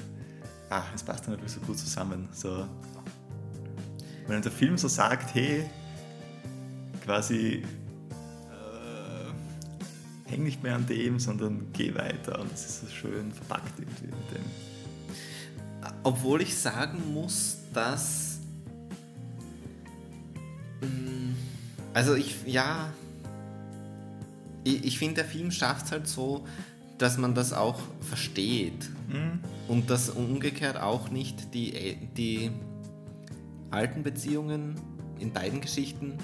ah, 0.70 0.84
es 0.94 1.04
passt 1.04 1.24
dann 1.26 1.36
natürlich 1.36 1.54
so 1.54 1.62
gut 1.62 1.80
zusammen. 1.80 2.28
So, 2.34 2.68
wenn 4.28 4.42
der 4.42 4.52
Film 4.52 4.78
so 4.78 4.90
sagt, 4.90 5.34
hey, 5.36 5.70
quasi 7.06 7.64
häng 10.32 10.44
nicht 10.44 10.64
mehr 10.64 10.76
an 10.76 10.88
dem, 10.88 11.20
sondern 11.20 11.68
geh 11.74 11.94
weiter 11.94 12.40
und 12.40 12.52
das 12.52 12.66
ist 12.66 12.82
so 12.82 12.88
schön 12.88 13.32
verpackt 13.32 13.78
irgendwie 13.78 14.06
mit 14.06 14.32
dem. 14.32 14.46
Obwohl 16.04 16.42
ich 16.42 16.58
sagen 16.58 17.14
muss, 17.14 17.58
dass. 17.74 18.40
Mm, 20.82 21.34
Also 21.94 22.16
ich, 22.16 22.36
ja. 22.46 22.94
Ich, 24.64 24.86
ich 24.86 25.00
finde, 25.00 25.16
der 25.16 25.26
Film 25.26 25.52
schafft 25.52 25.88
es 25.88 25.92
halt 25.92 26.08
so, 26.08 26.46
dass 26.98 27.18
man 27.18 27.34
das 27.34 27.52
auch 27.52 27.80
versteht. 28.02 28.90
Und 29.68 29.90
dass 29.90 30.10
umgekehrt 30.10 30.78
auch 30.80 31.10
nicht 31.10 31.54
die, 31.54 31.98
die 32.16 32.52
alten 33.72 34.04
Beziehungen 34.04 34.76
in 35.20 35.34
beiden 35.34 35.62
Geschichten 35.62 36.18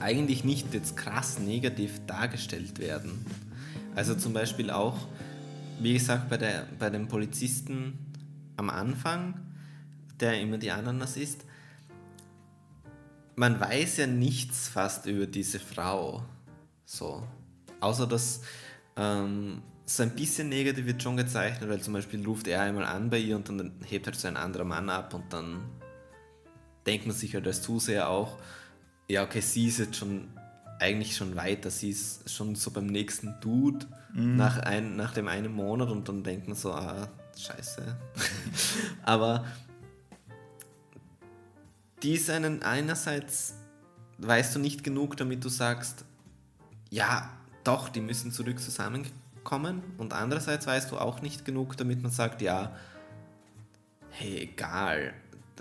eigentlich 0.00 0.44
nicht 0.44 0.72
jetzt 0.74 0.96
krass 0.96 1.38
negativ 1.38 2.00
dargestellt 2.06 2.78
werden. 2.78 3.24
Also 3.94 4.14
zum 4.14 4.32
Beispiel 4.32 4.70
auch, 4.70 4.96
wie 5.80 5.94
gesagt, 5.94 6.28
bei, 6.28 6.36
der, 6.36 6.66
bei 6.78 6.90
dem 6.90 7.08
Polizisten 7.08 7.98
am 8.56 8.70
Anfang, 8.70 9.34
der 10.20 10.40
immer 10.40 10.58
die 10.58 10.70
Ananas 10.70 11.16
isst, 11.16 11.44
man 13.36 13.60
weiß 13.60 13.98
ja 13.98 14.06
nichts 14.06 14.68
fast 14.68 15.06
über 15.06 15.26
diese 15.26 15.60
Frau. 15.60 16.24
So. 16.84 17.22
Außer 17.80 18.06
dass 18.06 18.40
ähm, 18.96 19.62
so 19.84 20.02
ein 20.02 20.10
bisschen 20.10 20.48
negativ 20.48 20.86
wird 20.86 21.02
schon 21.02 21.16
gezeichnet, 21.16 21.70
weil 21.70 21.80
zum 21.80 21.94
Beispiel 21.94 22.24
ruft 22.26 22.46
er 22.48 22.62
einmal 22.62 22.84
an 22.84 23.10
bei 23.10 23.18
ihr 23.18 23.36
und 23.36 23.48
dann 23.48 23.72
hebt 23.84 24.06
halt 24.06 24.16
so 24.16 24.28
ein 24.28 24.36
anderer 24.36 24.64
Mann 24.64 24.90
ab 24.90 25.14
und 25.14 25.32
dann 25.32 25.60
denkt 26.86 27.06
man 27.06 27.14
sich 27.14 27.34
halt 27.34 27.46
als 27.46 27.62
Zuseher 27.62 28.08
auch, 28.08 28.38
ja, 29.08 29.24
okay, 29.24 29.40
sie 29.40 29.66
ist 29.66 29.78
jetzt 29.78 29.96
schon 29.96 30.28
eigentlich 30.78 31.16
schon 31.16 31.34
weiter, 31.34 31.70
sie 31.70 31.90
ist 31.90 32.30
schon 32.30 32.54
so 32.54 32.70
beim 32.70 32.86
nächsten 32.86 33.34
Dude 33.40 33.86
nach, 34.14 34.58
ein, 34.58 34.96
nach 34.96 35.12
dem 35.12 35.28
einen 35.28 35.52
Monat 35.52 35.90
und 35.90 36.08
dann 36.08 36.22
denkt 36.22 36.46
man 36.46 36.56
so, 36.56 36.72
ah, 36.72 37.08
scheiße. 37.36 37.96
Aber 39.02 39.44
die 42.02 42.14
ist 42.14 42.30
einen 42.30 42.62
einerseits, 42.62 43.54
weißt 44.18 44.54
du 44.54 44.60
nicht 44.60 44.84
genug, 44.84 45.16
damit 45.16 45.44
du 45.44 45.48
sagst, 45.48 46.04
ja, 46.90 47.30
doch, 47.64 47.88
die 47.88 48.00
müssen 48.00 48.32
zurück 48.32 48.60
zusammenkommen 48.60 49.82
und 49.98 50.12
andererseits 50.12 50.66
weißt 50.66 50.90
du 50.90 50.98
auch 50.98 51.22
nicht 51.22 51.44
genug, 51.44 51.76
damit 51.76 52.02
man 52.02 52.12
sagt, 52.12 52.40
ja, 52.40 52.74
hey, 54.10 54.38
egal, 54.38 55.12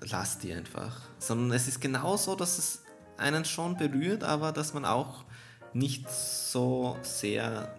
lass 0.02 0.38
die 0.40 0.54
einfach. 0.54 1.02
Sondern 1.20 1.52
es 1.52 1.68
ist 1.68 1.82
genauso, 1.82 2.36
dass 2.36 2.58
es 2.58 2.84
einen 3.18 3.46
schon 3.46 3.78
berührt, 3.78 4.24
aber 4.24 4.52
dass 4.52 4.74
man 4.74 4.86
auch 4.86 5.26
nicht 5.74 6.10
so 6.10 6.98
sehr 7.02 7.76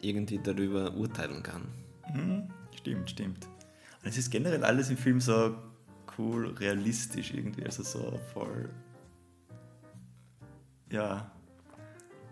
irgendwie 0.00 0.38
darüber 0.38 0.94
urteilen 0.94 1.42
kann. 1.42 1.68
Stimmt, 2.76 3.10
stimmt. 3.10 3.46
Und 4.02 4.08
es 4.08 4.16
ist 4.16 4.30
generell 4.30 4.64
alles 4.64 4.90
im 4.90 4.96
Film 4.96 5.20
so 5.20 5.56
cool, 6.18 6.48
realistisch 6.54 7.32
irgendwie, 7.32 7.64
also 7.64 7.82
so 7.82 8.18
voll, 8.32 8.70
ja, 10.90 11.30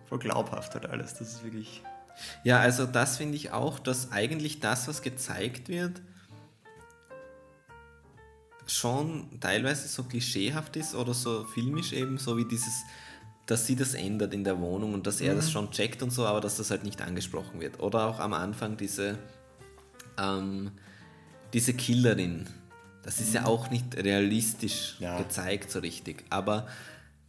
voll 0.07 0.19
glaubhaft 0.19 0.75
halt 0.75 0.87
alles. 0.87 1.15
Das 1.15 1.35
ist 1.35 1.45
wirklich, 1.45 1.83
Ja, 2.43 2.59
also 2.61 2.87
das 2.87 3.17
finde 3.17 3.37
ich 3.37 3.53
auch, 3.53 3.79
dass 3.79 4.13
eigentlich 4.13 4.61
das, 4.61 4.89
was 4.89 5.03
gezeigt 5.03 5.69
wird, 5.69 6.01
schon 8.69 9.41
teilweise 9.41 9.89
so 9.89 10.05
klischeehaft 10.05 10.77
ist 10.77 10.95
oder 10.95 11.15
so 11.15 11.45
filmisch 11.45 11.93
eben, 11.93 12.19
so 12.19 12.37
wie 12.37 12.45
dieses, 12.45 12.83
dass 13.47 13.67
sie 13.67 13.77
das 13.77 13.95
ändert 13.95 14.35
in 14.35 14.45
der 14.45 14.61
Wohnung 14.61 14.95
und 14.95 15.07
dass 15.07 15.21
er 15.21 15.35
das 15.35 15.51
schon 15.51 15.71
checkt 15.71 16.03
und 16.03 16.11
so, 16.11 16.27
aber 16.27 16.41
dass 16.41 16.57
das 16.57 16.71
halt 16.71 16.85
nicht 16.85 17.01
angesprochen 17.01 17.61
wird. 17.61 17.81
Oder 17.81 18.07
auch 18.07 18.21
am 18.21 18.35
Anfang 18.35 18.77
diese, 18.77 19.19
ähm, 20.19 20.73
diese 21.53 21.73
Killerin. 21.73 22.47
Das 23.03 23.21
ist 23.21 23.33
ja 23.33 23.47
auch 23.47 23.71
nicht 23.71 23.97
realistisch 23.97 24.97
Ja. 24.99 25.17
gezeigt 25.17 25.71
so 25.71 25.79
richtig. 25.79 26.25
Aber 26.29 26.67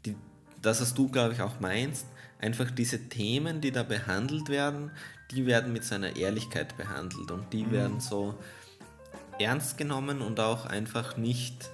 die, 0.05 0.15
das, 0.61 0.81
was 0.81 0.93
du, 0.93 1.07
glaube 1.07 1.33
ich, 1.33 1.41
auch 1.41 1.61
meinst, 1.61 2.05
einfach 2.41 2.69
diese 2.69 3.07
Themen, 3.07 3.61
die 3.61 3.71
da 3.71 3.83
behandelt 3.83 4.49
werden, 4.49 4.91
die 5.31 5.45
werden 5.45 5.71
mit 5.71 5.85
so 5.85 5.95
einer 5.95 6.15
Ehrlichkeit 6.17 6.75
behandelt 6.75 7.31
und 7.31 7.53
die 7.53 7.71
werden 7.71 7.99
so 8.01 8.35
ernst 9.39 9.77
genommen 9.77 10.21
und 10.21 10.39
auch 10.39 10.65
einfach 10.65 11.17
nicht. 11.17 11.69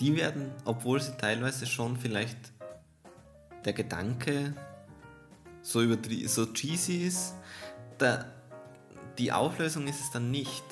Die 0.00 0.16
werden, 0.16 0.50
obwohl 0.64 1.00
sie 1.00 1.16
teilweise 1.16 1.66
schon 1.66 1.96
vielleicht 1.96 2.36
der 3.64 3.72
Gedanke 3.72 4.54
so, 5.62 5.80
übertrie- 5.80 6.28
so 6.28 6.46
cheesy 6.52 6.98
ist, 7.06 7.34
da, 7.98 8.26
die 9.18 9.32
Auflösung 9.32 9.88
ist 9.88 10.00
es 10.00 10.10
dann 10.10 10.30
nicht. 10.30 10.64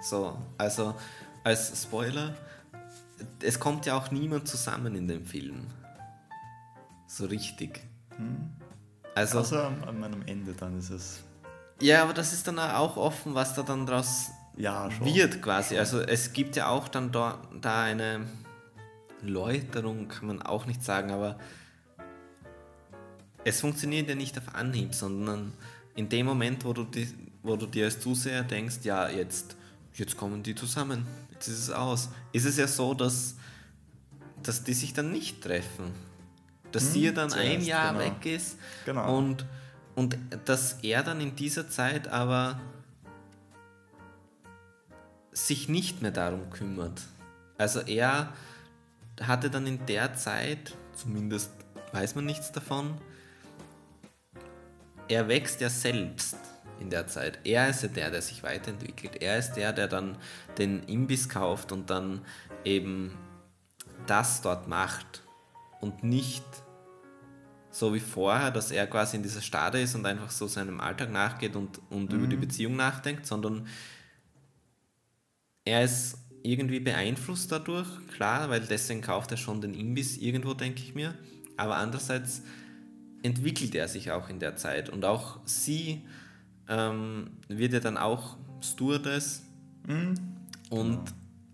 So, 0.00 0.38
also 0.56 0.94
als 1.42 1.82
Spoiler, 1.82 2.34
es 3.42 3.58
kommt 3.58 3.86
ja 3.86 3.96
auch 3.96 4.10
niemand 4.10 4.46
zusammen 4.48 4.94
in 4.94 5.08
dem 5.08 5.26
Film. 5.26 5.66
So 7.06 7.26
richtig. 7.26 7.82
Also, 9.14 9.40
Außer 9.40 9.64
am, 9.66 9.82
am, 9.84 10.02
am 10.04 10.22
Ende 10.26 10.52
dann 10.52 10.78
ist 10.78 10.90
es. 10.90 11.22
ja, 11.80 12.02
aber 12.02 12.14
das 12.14 12.32
ist 12.32 12.46
dann 12.48 12.58
auch 12.58 12.96
offen, 12.96 13.34
was 13.34 13.54
da 13.54 13.62
dann 13.62 13.86
draus 13.86 14.30
Ja, 14.56 14.90
schon. 14.90 15.06
wird 15.06 15.42
quasi. 15.42 15.76
Also 15.78 16.00
es 16.00 16.32
gibt 16.32 16.56
ja 16.56 16.68
auch 16.68 16.88
dann 16.88 17.10
da, 17.12 17.40
da 17.60 17.82
eine 17.82 18.20
Läuterung, 19.22 20.08
kann 20.08 20.26
man 20.28 20.42
auch 20.42 20.66
nicht 20.66 20.84
sagen, 20.84 21.10
aber 21.10 21.38
es 23.44 23.60
funktioniert 23.60 24.08
ja 24.08 24.14
nicht 24.14 24.38
auf 24.38 24.54
Anhieb, 24.54 24.94
sondern 24.94 25.52
in 25.94 26.08
dem 26.08 26.26
Moment, 26.26 26.64
wo 26.64 26.72
du, 26.72 26.84
die, 26.84 27.08
wo 27.42 27.56
du 27.56 27.66
dir 27.66 27.86
als 27.86 28.00
Zuseher 28.00 28.42
denkst, 28.42 28.78
ja, 28.84 29.08
jetzt, 29.08 29.56
jetzt 29.92 30.16
kommen 30.16 30.42
die 30.42 30.54
zusammen, 30.54 31.06
jetzt 31.32 31.48
ist 31.48 31.58
es 31.58 31.70
aus, 31.70 32.08
ist 32.32 32.46
es 32.46 32.56
ja 32.56 32.66
so, 32.66 32.94
dass, 32.94 33.36
dass 34.42 34.64
die 34.64 34.74
sich 34.74 34.92
dann 34.94 35.12
nicht 35.12 35.42
treffen. 35.42 35.92
Dass 36.72 36.92
sie 36.92 37.12
dann 37.12 37.32
ein 37.32 37.60
zuerst, 37.60 37.66
Jahr 37.68 37.92
genau. 37.92 38.04
weg 38.04 38.26
ist 38.26 38.56
Genau. 38.84 39.16
und, 39.16 39.46
und 39.94 40.18
dass 40.44 40.78
er 40.82 41.04
dann 41.04 41.20
in 41.20 41.36
dieser 41.36 41.68
Zeit 41.68 42.08
aber 42.08 42.60
sich 45.34 45.68
nicht 45.68 46.00
mehr 46.00 46.12
darum 46.12 46.48
kümmert. 46.50 47.02
Also 47.58 47.80
er 47.80 48.32
hatte 49.20 49.50
dann 49.50 49.66
in 49.66 49.84
der 49.86 50.14
Zeit, 50.14 50.74
zumindest 50.94 51.50
weiß 51.92 52.14
man 52.14 52.24
nichts 52.24 52.52
davon, 52.52 52.94
er 55.08 55.28
wächst 55.28 55.60
ja 55.60 55.68
selbst 55.68 56.36
in 56.80 56.90
der 56.90 57.06
Zeit. 57.06 57.38
Er 57.44 57.68
ist 57.68 57.82
ja 57.82 57.88
der, 57.88 58.10
der 58.10 58.22
sich 58.22 58.42
weiterentwickelt. 58.42 59.22
Er 59.22 59.38
ist 59.38 59.52
der, 59.52 59.72
der 59.72 59.86
dann 59.86 60.16
den 60.58 60.82
Imbiss 60.84 61.28
kauft 61.28 61.72
und 61.72 61.90
dann 61.90 62.22
eben 62.64 63.16
das 64.06 64.40
dort 64.40 64.66
macht 64.68 65.22
und 65.80 66.02
nicht 66.02 66.44
so 67.70 67.92
wie 67.92 68.00
vorher, 68.00 68.50
dass 68.50 68.70
er 68.70 68.86
quasi 68.86 69.16
in 69.16 69.22
dieser 69.22 69.40
Stade 69.40 69.80
ist 69.80 69.94
und 69.94 70.06
einfach 70.06 70.30
so 70.30 70.46
seinem 70.46 70.80
Alltag 70.80 71.10
nachgeht 71.10 71.56
und, 71.56 71.80
und 71.90 72.12
über 72.12 72.26
die 72.26 72.36
Beziehung 72.36 72.76
nachdenkt, 72.76 73.26
sondern 73.26 73.66
er 75.64 75.84
ist 75.84 76.18
irgendwie 76.42 76.80
beeinflusst 76.80 77.50
dadurch, 77.50 77.88
klar, 78.08 78.50
weil 78.50 78.60
deswegen 78.60 79.00
kauft 79.00 79.30
er 79.30 79.38
schon 79.38 79.60
den 79.60 79.74
Imbiss 79.74 80.18
irgendwo, 80.18 80.52
denke 80.54 80.82
ich 80.82 80.94
mir. 80.94 81.14
Aber 81.56 81.76
andererseits 81.76 82.42
entwickelt 83.22 83.74
er 83.74 83.88
sich 83.88 84.10
auch 84.12 84.28
in 84.28 84.38
der 84.38 84.56
Zeit 84.56 84.90
und 84.90 85.04
auch 85.04 85.38
sie 85.46 86.02
ähm, 86.68 87.30
wird 87.48 87.72
ja 87.72 87.80
dann 87.80 87.96
auch 87.96 88.36
Stewardess 88.60 89.42
und 90.70 91.00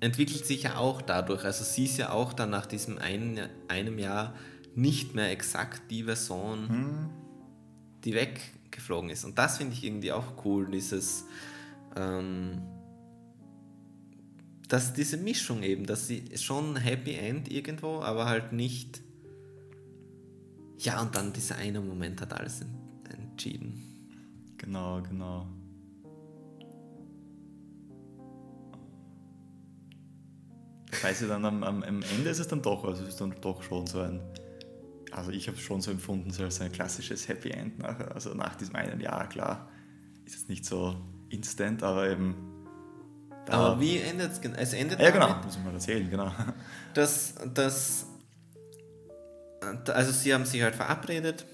entwickelt 0.01 0.45
sich 0.47 0.65
ja 0.65 0.77
auch 0.77 1.03
dadurch. 1.03 1.45
Also 1.45 1.63
sie 1.63 1.85
ist 1.85 1.99
ja 1.99 2.11
auch 2.11 2.33
dann 2.33 2.51
nach 2.51 2.67
diesem 2.67 2.99
einen, 2.99 3.49
einem 3.69 3.99
Jahr 3.99 4.35
nicht 4.75 5.15
mehr 5.15 5.31
exakt 5.31 5.83
die 5.91 6.03
Person, 6.03 7.11
die 8.05 8.15
weggeflogen 8.15 9.11
ist. 9.11 9.25
Und 9.25 9.39
das 9.39 9.59
finde 9.59 9.75
ich 9.75 9.85
irgendwie 9.85 10.13
auch 10.13 10.45
cool, 10.45 10.69
dieses, 10.71 11.25
ähm, 11.97 12.63
dass 14.71 14.93
diese 14.93 15.17
Mischung 15.17 15.65
eben, 15.65 15.85
dass 15.85 16.07
sie 16.07 16.23
schon 16.37 16.77
ein 16.77 16.83
Happy 16.83 17.15
End 17.15 17.51
irgendwo, 17.51 18.01
aber 18.03 18.27
halt 18.27 18.53
nicht. 18.53 19.03
Ja, 20.79 21.03
und 21.03 21.15
dann 21.17 21.33
dieser 21.33 21.57
eine 21.57 21.81
Moment 21.81 22.21
hat 22.21 22.33
alles 22.33 22.61
en- 22.63 22.79
entschieden. 23.11 23.83
Genau, 24.57 25.03
genau. 25.03 25.47
Weiß 31.03 31.23
ich 31.23 31.29
dann 31.29 31.45
am, 31.45 31.65
am, 31.65 31.83
am 31.83 32.03
Ende 32.03 32.31
ist 32.31 32.39
es 32.39 32.47
dann 32.47 32.63
doch, 32.63 32.85
also 32.85 33.03
es 33.03 33.11
ist 33.11 33.21
dann 33.21 33.35
doch 33.41 33.63
schon 33.65 33.87
so 33.89 34.01
ein, 34.01 34.21
also 35.11 35.33
ich 35.33 35.49
habe 35.49 35.57
es 35.57 35.65
schon 35.65 35.81
so 35.81 35.91
empfunden, 35.91 36.31
so 36.31 36.45
als 36.45 36.61
ein 36.61 36.71
klassisches 36.71 37.27
Happy 37.27 37.51
End 37.51 37.81
nachher, 37.81 38.15
also 38.15 38.35
nach 38.35 38.55
diesem 38.55 38.77
einen 38.77 39.01
Jahr, 39.01 39.29
klar, 39.29 39.69
ist 40.25 40.37
es 40.37 40.49
nicht 40.49 40.65
so 40.65 40.95
instant, 41.29 41.83
aber 41.83 42.09
eben. 42.09 42.37
Da- 43.51 43.59
Aber 43.73 43.81
wie 43.81 43.99
endet 43.99 44.33
es? 44.33 44.41
Es 44.57 44.73
endet 44.73 45.01
Ja, 45.01 45.11
genau, 45.11 45.29
damit, 45.29 45.45
muss 45.45 45.57
ich 45.57 45.63
mal 45.65 45.75
erzählen, 45.75 46.09
genau. 46.11 46.33
dass, 46.95 47.35
dass. 47.55 48.07
Also, 49.89 50.13
sie 50.13 50.33
haben 50.33 50.47
sich 50.47 50.63
halt 50.63 50.75
verabredet 50.75 51.45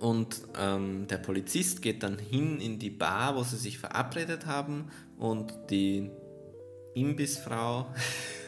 und 0.00 0.42
ähm, 0.58 1.06
der 1.06 1.18
Polizist 1.18 1.80
geht 1.82 2.02
dann 2.02 2.18
hin 2.18 2.60
in 2.60 2.78
die 2.78 2.90
Bar, 2.90 3.36
wo 3.36 3.42
sie 3.44 3.56
sich 3.56 3.78
verabredet 3.78 4.46
haben 4.46 4.90
und 5.16 5.54
die 5.70 6.10
Imbissfrau 6.94 7.86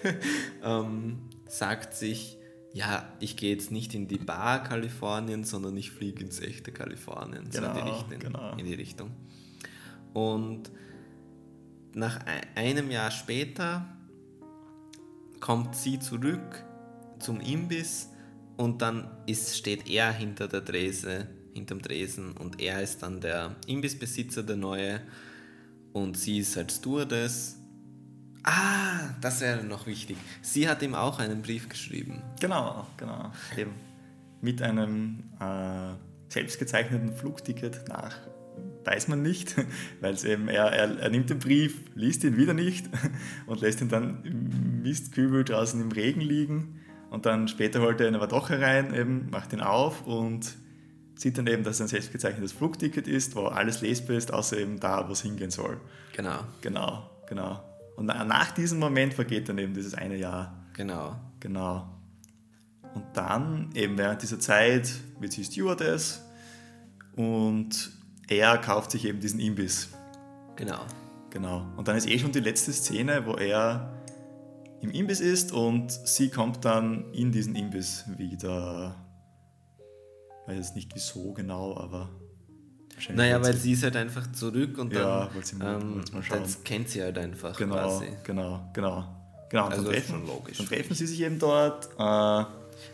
ähm, 0.64 1.28
sagt 1.48 1.94
sich, 1.94 2.37
ja, 2.72 3.08
ich 3.20 3.37
gehe 3.37 3.52
jetzt 3.54 3.70
nicht 3.70 3.94
in 3.94 4.08
die 4.08 4.18
Bar 4.18 4.64
Kalifornien, 4.64 5.44
sondern 5.44 5.76
ich 5.76 5.90
fliege 5.92 6.22
ins 6.24 6.40
echte 6.40 6.72
Kalifornien, 6.72 7.50
so 7.50 7.62
in, 7.62 7.72
die 7.72 7.80
Genau, 7.80 7.92
Richtung, 7.92 8.18
genau. 8.18 8.52
in 8.56 8.64
die 8.66 8.74
Richtung. 8.74 9.11
Und 10.12 10.70
nach 11.94 12.20
ei- 12.27 12.42
einem 12.55 12.90
Jahr 12.90 13.11
später 13.11 13.87
kommt 15.40 15.74
sie 15.77 15.98
zurück 15.98 16.64
zum 17.18 17.40
Imbiss 17.40 18.09
und 18.57 18.83
dann 18.83 19.11
ist, 19.27 19.57
steht 19.57 19.88
er 19.88 20.12
hinter 20.12 20.48
der 20.48 20.61
Drese, 20.61 21.29
hinterm 21.55 21.81
Dresen 21.81 22.33
und 22.33 22.61
er 22.61 22.83
ist 22.83 23.03
dann 23.03 23.20
der 23.20 23.57
Imbissbesitzer, 23.66 24.42
der 24.42 24.57
neue 24.57 25.01
und 25.92 26.16
sie 26.16 26.38
ist 26.38 26.57
halt 26.57 26.72
Stewardess. 26.72 27.57
Ah, 28.44 29.14
das 29.20 29.40
wäre 29.40 29.64
noch 29.64 29.87
wichtig. 29.87 30.16
Sie 30.42 30.68
hat 30.68 30.83
ihm 30.83 30.94
auch 30.94 31.18
einen 31.18 31.42
Brief 31.42 31.68
geschrieben. 31.68 32.22
Genau, 32.40 32.87
genau. 32.96 33.33
Eben 33.57 33.72
mit 34.40 34.62
einem 34.62 35.24
äh, 35.40 35.94
selbstgezeichneten 36.29 37.14
Flugticket 37.14 37.88
nach 37.88 38.16
weiß 38.84 39.08
man 39.08 39.22
nicht, 39.22 39.54
weil 40.00 40.14
es 40.14 40.24
eben 40.24 40.48
er, 40.48 40.66
er, 40.72 40.98
er 40.98 41.10
nimmt 41.10 41.30
den 41.30 41.38
Brief, 41.38 41.80
liest 41.94 42.24
ihn 42.24 42.36
wieder 42.36 42.54
nicht 42.54 42.86
und 43.46 43.60
lässt 43.60 43.80
ihn 43.80 43.88
dann 43.88 44.22
im 44.24 44.82
Mistkübel 44.82 45.44
draußen 45.44 45.80
im 45.80 45.92
Regen 45.92 46.20
liegen 46.20 46.80
und 47.10 47.26
dann 47.26 47.48
später 47.48 47.80
holt 47.80 48.00
er 48.00 48.08
ihn 48.08 48.14
aber 48.14 48.26
doch 48.28 48.50
herein, 48.50 48.94
eben 48.94 49.28
macht 49.30 49.52
ihn 49.52 49.60
auf 49.60 50.06
und 50.06 50.56
sieht 51.16 51.36
dann 51.36 51.46
eben, 51.48 51.64
dass 51.64 51.76
es 51.76 51.80
ein 51.80 51.88
selbstgezeichnetes 51.88 52.52
Flugticket 52.52 53.08
ist, 53.08 53.34
wo 53.34 53.46
alles 53.46 53.80
lesbar 53.80 54.16
ist, 54.16 54.32
außer 54.32 54.56
eben 54.58 54.78
da, 54.78 55.08
wo 55.08 55.12
es 55.12 55.22
hingehen 55.22 55.50
soll. 55.50 55.80
Genau, 56.14 56.40
Genau, 56.60 57.10
genau. 57.26 57.64
Und 57.96 58.06
na- 58.06 58.24
nach 58.24 58.52
diesem 58.52 58.78
Moment 58.78 59.14
vergeht 59.14 59.48
dann 59.48 59.58
eben 59.58 59.74
dieses 59.74 59.94
eine 59.94 60.16
Jahr. 60.16 60.64
genau. 60.74 61.16
Genau. 61.40 61.88
Und 62.94 63.04
dann, 63.14 63.70
eben 63.74 63.98
während 63.98 64.22
dieser 64.22 64.38
Zeit, 64.40 64.90
wird 65.20 65.32
sie 65.32 65.44
Stewardess 65.44 66.24
und 67.16 67.90
er 68.28 68.58
kauft 68.58 68.90
sich 68.92 69.04
eben 69.06 69.20
diesen 69.20 69.40
Imbiss. 69.40 69.88
Genau. 70.56 70.80
Genau. 71.30 71.66
Und 71.76 71.88
dann 71.88 71.96
ist 71.96 72.08
eh 72.08 72.18
schon 72.18 72.32
die 72.32 72.40
letzte 72.40 72.72
Szene, 72.72 73.24
wo 73.26 73.34
er 73.34 73.92
im 74.80 74.90
Imbiss 74.90 75.20
ist 75.20 75.52
und 75.52 75.90
sie 75.90 76.30
kommt 76.30 76.64
dann 76.64 77.12
in 77.12 77.32
diesen 77.32 77.54
Imbiss 77.54 78.04
wieder. 78.16 78.94
Ich 80.42 80.48
weiß 80.48 80.56
jetzt 80.56 80.76
nicht 80.76 80.94
wieso 80.94 81.32
genau, 81.34 81.76
aber. 81.76 82.08
Naja, 83.14 83.40
weil 83.42 83.54
sie 83.54 83.72
ist 83.72 83.82
halt 83.84 83.94
einfach 83.96 84.32
zurück 84.32 84.78
und 84.78 84.92
Ja, 84.92 85.28
dann, 85.60 85.82
ähm, 85.82 86.04
mal 86.12 86.22
schauen. 86.22 86.42
das 86.42 86.64
kennt 86.64 86.88
sie 86.88 87.02
halt 87.02 87.16
einfach 87.18 87.56
Genau, 87.56 87.74
quasi. 87.74 88.06
genau, 88.24 88.68
genau. 88.72 89.14
Genau, 89.50 89.66
und 89.66 89.72
Also 89.72 89.84
dann, 89.84 89.92
treffen, 89.92 90.10
schon 90.16 90.26
logisch. 90.26 90.58
dann 90.58 90.66
treffen 90.66 90.94
sie 90.94 91.06
sich 91.06 91.20
eben 91.20 91.38
dort. 91.38 91.86
Äh, 91.98 92.44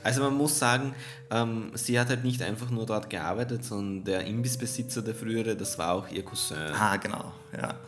Also 0.03 0.23
man 0.23 0.35
muss 0.35 0.59
sagen, 0.59 0.95
ähm, 1.31 1.71
sie 1.75 1.99
hat 1.99 2.09
halt 2.09 2.25
nicht 2.25 2.43
einfach 2.43 2.71
nur 2.71 2.87
dort 2.87 3.11
gearbeitet, 3.11 3.65
sondern 3.65 4.05
der 4.05 4.27
Imbissbesitzer, 4.27 5.03
der 5.03 5.15
frühere, 5.15 5.57
das 5.57 5.79
war 5.79 5.93
auch 5.93 6.09
ihr 6.11 6.25
Cousin. 6.25 6.59
ah, 6.59 6.97
genau, 6.97 7.33
ja. 7.57 7.79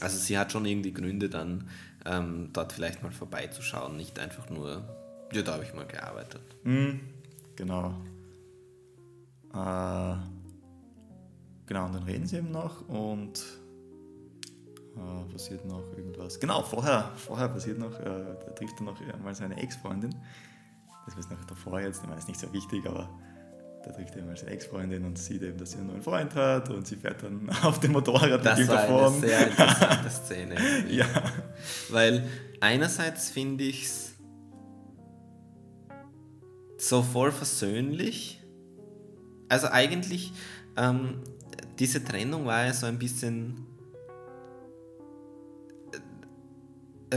Also 0.00 0.18
sie 0.18 0.36
hat 0.36 0.50
schon 0.50 0.64
irgendwie 0.66 0.92
Gründe 0.92 1.28
dann 1.28 1.68
ähm, 2.04 2.50
dort 2.52 2.72
vielleicht 2.72 3.02
mal 3.02 3.12
vorbeizuschauen, 3.12 3.96
nicht 3.96 4.18
einfach 4.18 4.50
nur, 4.50 4.82
ja, 5.32 5.42
da 5.42 5.54
habe 5.54 5.64
ich 5.64 5.74
mal 5.74 5.86
gearbeitet. 5.86 6.42
Mhm, 6.64 7.00
genau. 7.54 7.94
Äh, 9.54 10.16
genau, 11.66 11.86
und 11.86 11.94
dann 11.94 12.02
reden 12.04 12.26
sie 12.26 12.38
eben 12.38 12.50
noch 12.50 12.88
und 12.88 13.44
äh, 14.96 15.32
passiert 15.32 15.64
noch 15.64 15.84
irgendwas. 15.96 16.40
Genau, 16.40 16.62
vorher, 16.62 17.12
vorher 17.16 17.48
passiert 17.48 17.78
noch, 17.78 17.98
äh, 18.00 18.04
da 18.04 18.50
trifft 18.52 18.80
er 18.80 18.84
noch 18.84 18.98
mal 19.22 19.34
seine 19.34 19.56
Ex-Freundin. 19.56 20.14
Das 21.06 21.16
ist 21.16 21.30
noch 21.30 21.44
davor 21.44 21.80
jetzt, 21.80 22.00
ich 22.02 22.08
meine, 22.08 22.18
ist 22.18 22.28
nicht 22.28 22.40
so 22.40 22.52
wichtig, 22.52 22.86
aber 22.86 23.08
da 23.84 23.90
trifft 23.90 24.14
er 24.14 24.24
mal 24.24 24.36
seine 24.36 24.52
Ex-Freundin 24.52 25.04
und 25.04 25.18
sieht 25.18 25.42
eben, 25.42 25.58
dass 25.58 25.72
sie 25.72 25.78
einen 25.78 25.88
neuen 25.88 26.02
Freund 26.02 26.34
hat 26.36 26.70
und 26.70 26.86
sie 26.86 26.96
fährt 26.96 27.22
dann 27.22 27.50
auf 27.62 27.80
dem 27.80 27.92
Motorrad 27.92 28.44
Das 28.44 28.58
mit 28.58 28.68
ihm 28.68 28.72
war 28.72 28.86
davon. 28.86 29.12
eine 29.14 29.20
sehr 29.20 29.46
interessante 29.48 30.10
Szene. 30.24 30.54
Ja, 30.88 31.06
Weil 31.90 32.28
einerseits 32.60 33.30
finde 33.30 33.64
ich 33.64 33.84
es 33.86 34.12
so 36.78 37.02
voll 37.02 37.32
versöhnlich. 37.32 38.40
Also 39.48 39.68
eigentlich, 39.68 40.32
ähm, 40.76 41.22
diese 41.78 42.04
Trennung 42.04 42.46
war 42.46 42.64
ja 42.66 42.72
so 42.72 42.86
ein 42.86 42.98
bisschen 42.98 43.66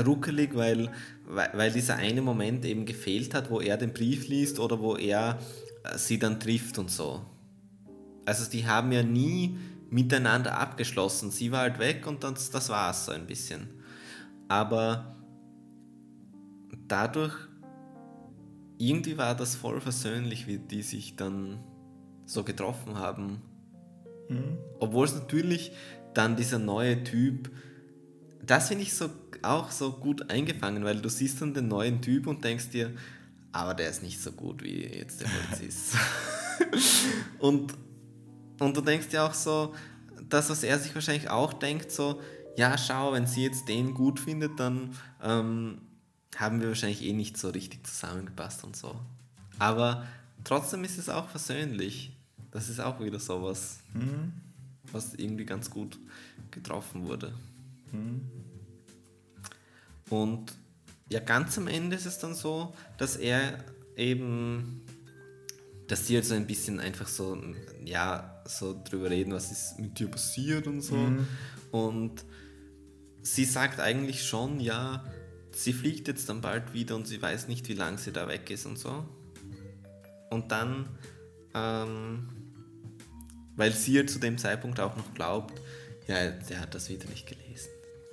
ruckelig, 0.01 0.55
weil, 0.55 0.91
weil, 1.25 1.71
dieser 1.71 1.95
eine 1.95 2.21
Moment 2.21 2.65
eben 2.65 2.85
gefehlt 2.85 3.33
hat, 3.33 3.49
wo 3.49 3.61
er 3.61 3.77
den 3.77 3.93
Brief 3.93 4.27
liest 4.27 4.59
oder 4.59 4.79
wo 4.79 4.95
er 4.95 5.39
äh, 5.83 5.97
sie 5.97 6.19
dann 6.19 6.39
trifft 6.39 6.77
und 6.77 6.91
so. 6.91 7.21
Also 8.25 8.49
die 8.49 8.65
haben 8.65 8.91
ja 8.91 9.03
nie 9.03 9.57
miteinander 9.89 10.57
abgeschlossen. 10.57 11.31
Sie 11.31 11.51
war 11.51 11.61
halt 11.61 11.79
weg 11.79 12.07
und 12.07 12.23
das, 12.23 12.49
das 12.49 12.69
war 12.69 12.91
es 12.91 13.05
so 13.05 13.11
ein 13.11 13.27
bisschen. 13.27 13.67
Aber 14.47 15.15
dadurch, 16.87 17.35
irgendwie 18.77 19.17
war 19.17 19.35
das 19.35 19.55
voll 19.55 19.79
versöhnlich, 19.79 20.47
wie 20.47 20.57
die 20.57 20.81
sich 20.81 21.15
dann 21.15 21.59
so 22.25 22.43
getroffen 22.43 22.97
haben. 22.97 23.41
Obwohl 24.79 25.05
es 25.05 25.15
natürlich 25.15 25.71
dann 26.13 26.35
dieser 26.35 26.59
neue 26.59 27.03
Typ, 27.03 27.51
das 28.43 28.67
finde 28.69 28.83
ich 28.83 28.93
so 28.93 29.09
auch 29.45 29.71
so 29.71 29.91
gut 29.91 30.29
eingefangen, 30.29 30.83
weil 30.83 31.01
du 31.01 31.09
siehst 31.09 31.41
dann 31.41 31.53
den 31.53 31.67
neuen 31.67 32.01
Typ 32.01 32.27
und 32.27 32.43
denkst 32.43 32.69
dir, 32.69 32.91
aber 33.51 33.73
der 33.73 33.89
ist 33.89 34.03
nicht 34.03 34.21
so 34.21 34.31
gut 34.31 34.63
wie 34.63 34.85
jetzt 34.85 35.21
der 35.21 35.27
Polizist. 35.27 35.95
und, 37.39 37.73
und 38.59 38.75
du 38.75 38.81
denkst 38.81 39.07
dir 39.09 39.23
auch 39.23 39.33
so, 39.33 39.73
das, 40.29 40.49
was 40.49 40.63
er 40.63 40.79
sich 40.79 40.93
wahrscheinlich 40.93 41.29
auch 41.29 41.53
denkt, 41.53 41.91
so, 41.91 42.21
ja, 42.57 42.77
schau, 42.77 43.13
wenn 43.13 43.27
sie 43.27 43.43
jetzt 43.43 43.67
den 43.67 43.93
gut 43.93 44.19
findet, 44.19 44.59
dann 44.59 44.91
ähm, 45.21 45.79
haben 46.35 46.61
wir 46.61 46.69
wahrscheinlich 46.69 47.03
eh 47.03 47.13
nicht 47.13 47.37
so 47.37 47.49
richtig 47.49 47.85
zusammengepasst 47.85 48.63
und 48.63 48.75
so. 48.75 48.95
Aber 49.59 50.05
trotzdem 50.43 50.83
ist 50.83 50.97
es 50.97 51.09
auch 51.09 51.29
versöhnlich. 51.29 52.11
Das 52.51 52.69
ist 52.69 52.79
auch 52.79 52.99
wieder 53.01 53.19
sowas, 53.19 53.79
was 54.91 55.13
irgendwie 55.15 55.45
ganz 55.45 55.69
gut 55.69 55.99
getroffen 56.51 57.07
wurde. 57.07 57.33
Und 60.09 60.53
ja, 61.09 61.19
ganz 61.19 61.57
am 61.57 61.67
Ende 61.67 61.95
ist 61.95 62.05
es 62.05 62.19
dann 62.19 62.35
so, 62.35 62.73
dass 62.97 63.15
er 63.15 63.63
eben, 63.95 64.81
dass 65.87 66.05
die 66.05 66.15
halt 66.15 66.25
so 66.25 66.33
ein 66.35 66.47
bisschen 66.47 66.79
einfach 66.79 67.07
so, 67.07 67.41
ja, 67.83 68.41
so 68.45 68.79
drüber 68.87 69.09
reden, 69.09 69.33
was 69.33 69.51
ist 69.51 69.79
mit 69.79 69.99
dir 69.99 70.07
passiert 70.07 70.67
und 70.67 70.81
so. 70.81 70.95
Und 71.71 72.25
sie 73.21 73.45
sagt 73.45 73.79
eigentlich 73.79 74.23
schon, 74.27 74.59
ja, 74.59 75.03
sie 75.51 75.73
fliegt 75.73 76.07
jetzt 76.07 76.29
dann 76.29 76.41
bald 76.41 76.73
wieder 76.73 76.95
und 76.95 77.07
sie 77.07 77.21
weiß 77.21 77.47
nicht, 77.47 77.67
wie 77.67 77.73
lange 77.73 77.97
sie 77.97 78.11
da 78.11 78.27
weg 78.27 78.49
ist 78.49 78.65
und 78.65 78.77
so. 78.77 79.05
Und 80.29 80.51
dann, 80.51 80.87
ähm, 81.53 82.29
weil 83.55 83.71
sie 83.71 83.93
ja 83.93 84.05
zu 84.05 84.19
dem 84.19 84.37
Zeitpunkt 84.37 84.79
auch 84.79 84.95
noch 84.95 85.13
glaubt, 85.13 85.59
ja, 86.07 86.29
der 86.29 86.59
hat 86.59 86.75
das 86.75 86.89
wieder 86.89 87.09
nicht 87.09 87.27
gelesen 87.27 87.69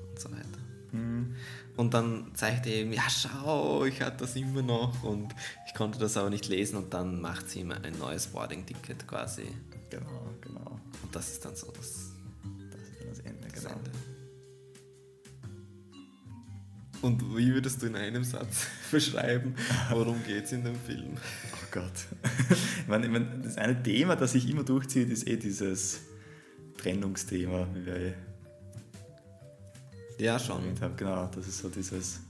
und 0.08 0.20
so 0.20 0.30
weiter. 0.30 0.61
Und 0.92 1.94
dann 1.94 2.32
zeigt 2.34 2.66
er 2.66 2.82
ihm, 2.82 2.92
ja 2.92 3.08
schau, 3.08 3.84
ich 3.84 4.02
hatte 4.02 4.18
das 4.18 4.36
immer 4.36 4.62
noch 4.62 5.02
und 5.02 5.34
ich 5.66 5.74
konnte 5.74 5.98
das 5.98 6.16
aber 6.18 6.28
nicht 6.28 6.48
lesen 6.48 6.76
und 6.76 6.92
dann 6.92 7.20
macht 7.20 7.48
sie 7.48 7.60
ihm 7.60 7.70
ein 7.70 7.98
neues 7.98 8.26
Boarding-Ticket 8.26 9.06
quasi. 9.08 9.46
genau, 9.88 10.34
genau. 10.42 10.80
Und 11.02 11.16
das 11.16 11.32
ist 11.32 11.44
dann 11.44 11.56
so 11.56 11.68
das, 11.68 12.12
Das 12.70 12.80
ist 12.82 13.00
dann 13.00 13.08
das 13.08 13.18
Ende, 13.20 13.48
das 13.48 13.52
genau. 13.54 13.74
Ende. 13.74 13.90
Und 17.00 17.36
wie 17.36 17.52
würdest 17.52 17.82
du 17.82 17.86
in 17.86 17.96
einem 17.96 18.22
Satz 18.22 18.66
beschreiben, 18.90 19.56
worum 19.90 20.22
geht 20.24 20.44
es 20.44 20.52
in 20.52 20.62
dem 20.62 20.76
Film? 20.76 21.16
Oh 21.54 21.66
Gott. 21.70 22.06
ich 22.50 22.86
meine, 22.86 23.06
ich 23.06 23.12
meine, 23.12 23.40
das 23.42 23.56
eine 23.56 23.82
Thema, 23.82 24.14
das 24.14 24.32
sich 24.32 24.48
immer 24.48 24.62
durchzieht, 24.62 25.10
ist 25.10 25.26
eh 25.26 25.36
dieses 25.36 26.02
Trennungsthema, 26.76 27.66
wie 27.74 27.86
wir 27.86 28.14
Ja, 30.18 30.38
schon. 30.38 30.62
haben. 30.80 30.96
Genau, 30.96 31.26
das 31.34 31.48
ist 31.48 31.58
so 31.58 31.68
dieses. 31.68 32.20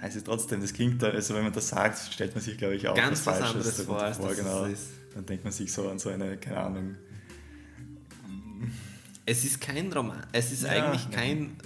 Es 0.00 0.14
ist 0.14 0.26
trotzdem, 0.26 0.60
das 0.60 0.72
klingt 0.72 1.02
da, 1.02 1.08
also 1.08 1.34
wenn 1.34 1.42
man 1.42 1.52
das 1.52 1.68
sagt, 1.68 1.98
stellt 2.12 2.32
man 2.34 2.42
sich, 2.42 2.56
glaube 2.56 2.76
ich, 2.76 2.86
auch 2.86 2.94
Ganz 2.94 3.26
was 3.26 3.38
Falsches 3.38 3.54
anderes 3.56 3.82
vor, 3.82 4.00
als 4.00 4.18
das 4.18 4.36
genau. 4.36 4.66
Dann 5.14 5.26
denkt 5.26 5.42
man 5.42 5.52
sich 5.52 5.72
so 5.72 5.88
an 5.88 5.98
so 5.98 6.10
eine, 6.10 6.36
keine 6.36 6.58
Ahnung. 6.58 6.94
Es 9.26 9.44
ist 9.44 9.60
kein 9.60 9.92
Roman, 9.92 10.24
es 10.32 10.52
ist 10.52 10.62
Ja, 10.62 10.70
eigentlich 10.70 11.04
ja, 11.04 11.10
kein 11.10 11.56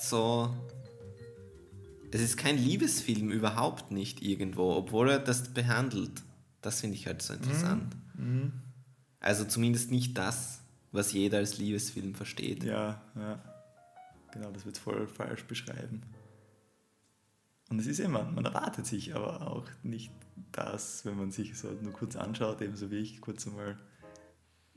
so. 0.00 0.54
Es 2.12 2.20
ist 2.20 2.36
kein 2.36 2.58
Liebesfilm 2.58 3.30
überhaupt 3.30 3.90
nicht 3.90 4.22
irgendwo, 4.22 4.74
obwohl 4.74 5.10
er 5.10 5.18
das 5.18 5.48
behandelt. 5.48 6.22
Das 6.60 6.80
finde 6.80 6.96
ich 6.96 7.06
halt 7.06 7.22
so 7.22 7.32
interessant. 7.32 7.96
Mhm. 8.14 8.52
Also 9.18 9.44
zumindest 9.44 9.90
nicht 9.90 10.16
das, 10.18 10.60
was 10.92 11.12
jeder 11.12 11.38
als 11.38 11.58
Liebesfilm 11.58 12.14
versteht. 12.14 12.64
Ja, 12.64 13.00
ja. 13.16 13.38
Genau, 14.32 14.50
das 14.50 14.66
wird 14.66 14.78
voll 14.78 15.06
falsch 15.06 15.44
beschreiben. 15.44 16.02
Und 17.70 17.78
es 17.78 17.86
ist 17.86 18.00
immer, 18.00 18.24
man 18.24 18.44
erwartet 18.44 18.86
sich 18.86 19.14
aber 19.14 19.48
auch 19.50 19.64
nicht 19.82 20.10
das, 20.52 21.04
wenn 21.04 21.16
man 21.16 21.30
sich 21.30 21.56
so 21.56 21.68
nur 21.82 21.92
kurz 21.92 22.16
anschaut, 22.16 22.60
ebenso 22.60 22.90
wie 22.90 22.98
ich, 22.98 23.20
kurz 23.20 23.46
einmal 23.46 23.78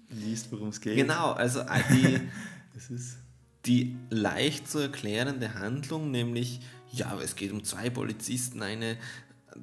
liest, 0.10 0.52
worum 0.52 0.70
es 0.70 0.82
geht. 0.82 0.96
Genau, 0.96 1.32
also 1.32 1.62
äh, 1.62 1.82
die, 1.92 2.22
Das 2.74 2.90
ist. 2.90 3.18
die 3.66 3.98
leicht 4.10 4.70
zu 4.70 4.80
erklärende 4.80 5.56
Handlung, 5.56 6.12
nämlich, 6.12 6.62
ja, 6.92 7.18
es 7.20 7.36
geht 7.36 7.52
um 7.52 7.64
zwei 7.64 7.90
Polizisten, 7.90 8.62
eine 8.62 8.98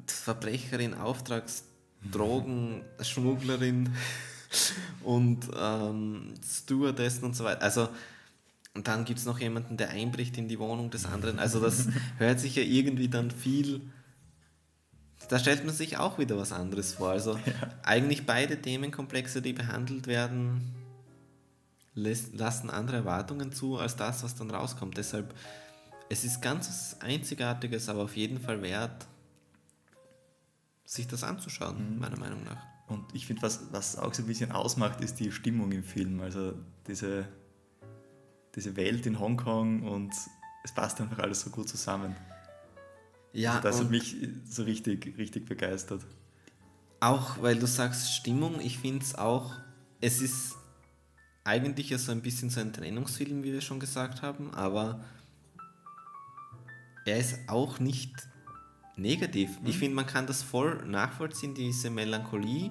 Verbrecherin, 0.06 0.94
Auftragsdrogenschmugglerin 0.94 3.90
und 5.04 5.48
ähm, 5.56 6.34
Stewardessen 6.44 7.24
und 7.24 7.36
so 7.36 7.44
weiter. 7.44 7.62
Also, 7.62 7.88
und 8.74 8.88
dann 8.88 9.04
gibt 9.04 9.18
es 9.18 9.26
noch 9.26 9.38
jemanden, 9.38 9.76
der 9.76 9.90
einbricht 9.90 10.38
in 10.38 10.48
die 10.48 10.58
Wohnung 10.58 10.90
des 10.90 11.04
anderen. 11.04 11.38
Also, 11.38 11.60
das 11.60 11.88
hört 12.18 12.40
sich 12.40 12.56
ja 12.56 12.62
irgendwie 12.62 13.08
dann 13.08 13.30
viel. 13.30 13.82
Da 15.28 15.38
stellt 15.38 15.64
man 15.64 15.74
sich 15.74 15.98
auch 15.98 16.18
wieder 16.18 16.38
was 16.38 16.52
anderes 16.52 16.94
vor. 16.94 17.10
Also, 17.10 17.38
eigentlich 17.82 18.24
beide 18.24 18.60
Themenkomplexe, 18.60 19.42
die 19.42 19.52
behandelt 19.52 20.06
werden, 20.06 20.74
lassen 21.94 22.70
andere 22.70 22.98
Erwartungen 22.98 23.52
zu 23.52 23.76
als 23.76 23.96
das, 23.96 24.22
was 24.22 24.34
dann 24.34 24.50
rauskommt. 24.50 24.96
Deshalb, 24.96 25.34
es 26.08 26.24
ist 26.24 26.40
ganz 26.40 26.96
Einzigartiges, 27.00 27.90
aber 27.90 28.04
auf 28.04 28.16
jeden 28.16 28.40
Fall 28.40 28.62
wert, 28.62 29.06
sich 30.86 31.06
das 31.06 31.24
anzuschauen, 31.24 31.98
meiner 31.98 32.18
Meinung 32.18 32.42
nach. 32.44 32.62
Und 32.86 33.14
ich 33.14 33.26
finde, 33.26 33.42
was, 33.42 33.72
was 33.72 33.96
auch 33.96 34.12
so 34.12 34.22
ein 34.22 34.26
bisschen 34.26 34.52
ausmacht, 34.52 35.00
ist 35.02 35.20
die 35.20 35.30
Stimmung 35.30 35.72
im 35.72 35.84
Film. 35.84 36.20
Also 36.20 36.54
diese, 36.86 37.26
diese 38.54 38.76
Welt 38.76 39.06
in 39.06 39.18
Hongkong 39.18 39.82
und 39.82 40.12
es 40.64 40.72
passt 40.72 41.00
einfach 41.00 41.18
alles 41.18 41.40
so 41.40 41.50
gut 41.50 41.68
zusammen. 41.68 42.14
Ja, 43.32 43.56
Also 43.56 43.68
das 43.68 43.80
hat 43.80 43.90
mich 43.90 44.16
so 44.44 44.62
richtig, 44.64 45.16
richtig 45.16 45.46
begeistert. 45.46 46.02
auch 47.00 47.40
weil 47.42 47.56
du 47.58 47.66
sagst 47.66 48.14
Stimmung, 48.14 48.60
ich 48.60 48.78
finde 48.78 49.02
es 49.04 49.14
auch, 49.14 49.54
es 50.00 50.20
ist 50.20 50.54
eigentlich 51.44 51.90
ja 51.90 51.98
so 51.98 52.12
ein 52.12 52.20
bisschen 52.22 52.50
so 52.50 52.60
ein 52.60 52.72
Trennungsfilm, 52.72 53.42
wie 53.42 53.52
wir 53.52 53.60
schon 53.60 53.80
gesagt 53.80 54.22
haben, 54.22 54.52
aber 54.54 55.02
er 57.04 57.18
ist 57.18 57.38
auch 57.48 57.80
nicht 57.80 58.12
negativ. 58.96 59.58
Ich 59.64 59.78
finde, 59.78 59.96
man 59.96 60.06
kann 60.06 60.26
das 60.26 60.42
voll 60.42 60.84
nachvollziehen, 60.86 61.54
diese 61.54 61.90
Melancholie, 61.90 62.70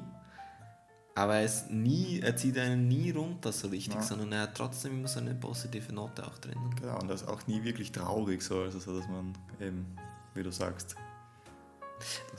aber 1.24 1.36
er, 1.36 1.46
ist 1.46 1.70
nie, 1.72 2.20
er 2.20 2.36
zieht 2.36 2.58
einen 2.58 2.88
nie 2.88 3.12
runter 3.12 3.52
so 3.52 3.68
richtig, 3.70 3.96
Ja. 3.96 4.02
sondern 4.02 4.32
er 4.32 4.42
hat 4.44 4.56
trotzdem 4.56 4.94
immer 5.00 5.08
so 5.08 5.20
eine 5.20 5.34
positive 5.36 5.92
Note 5.94 6.26
auch 6.26 6.38
drin. 6.38 6.58
Genau, 6.80 7.00
und 7.00 7.08
das 7.10 7.22
ist 7.24 7.28
auch 7.28 7.46
nie 7.48 7.64
wirklich 7.64 7.92
traurig 7.92 8.42
so, 8.42 8.62
also 8.62 8.80
so, 8.80 8.98
dass 9.00 9.08
man 9.08 9.34
eben, 9.60 9.86
wie 10.34 10.44
du 10.44 10.52
sagst, 10.52 10.96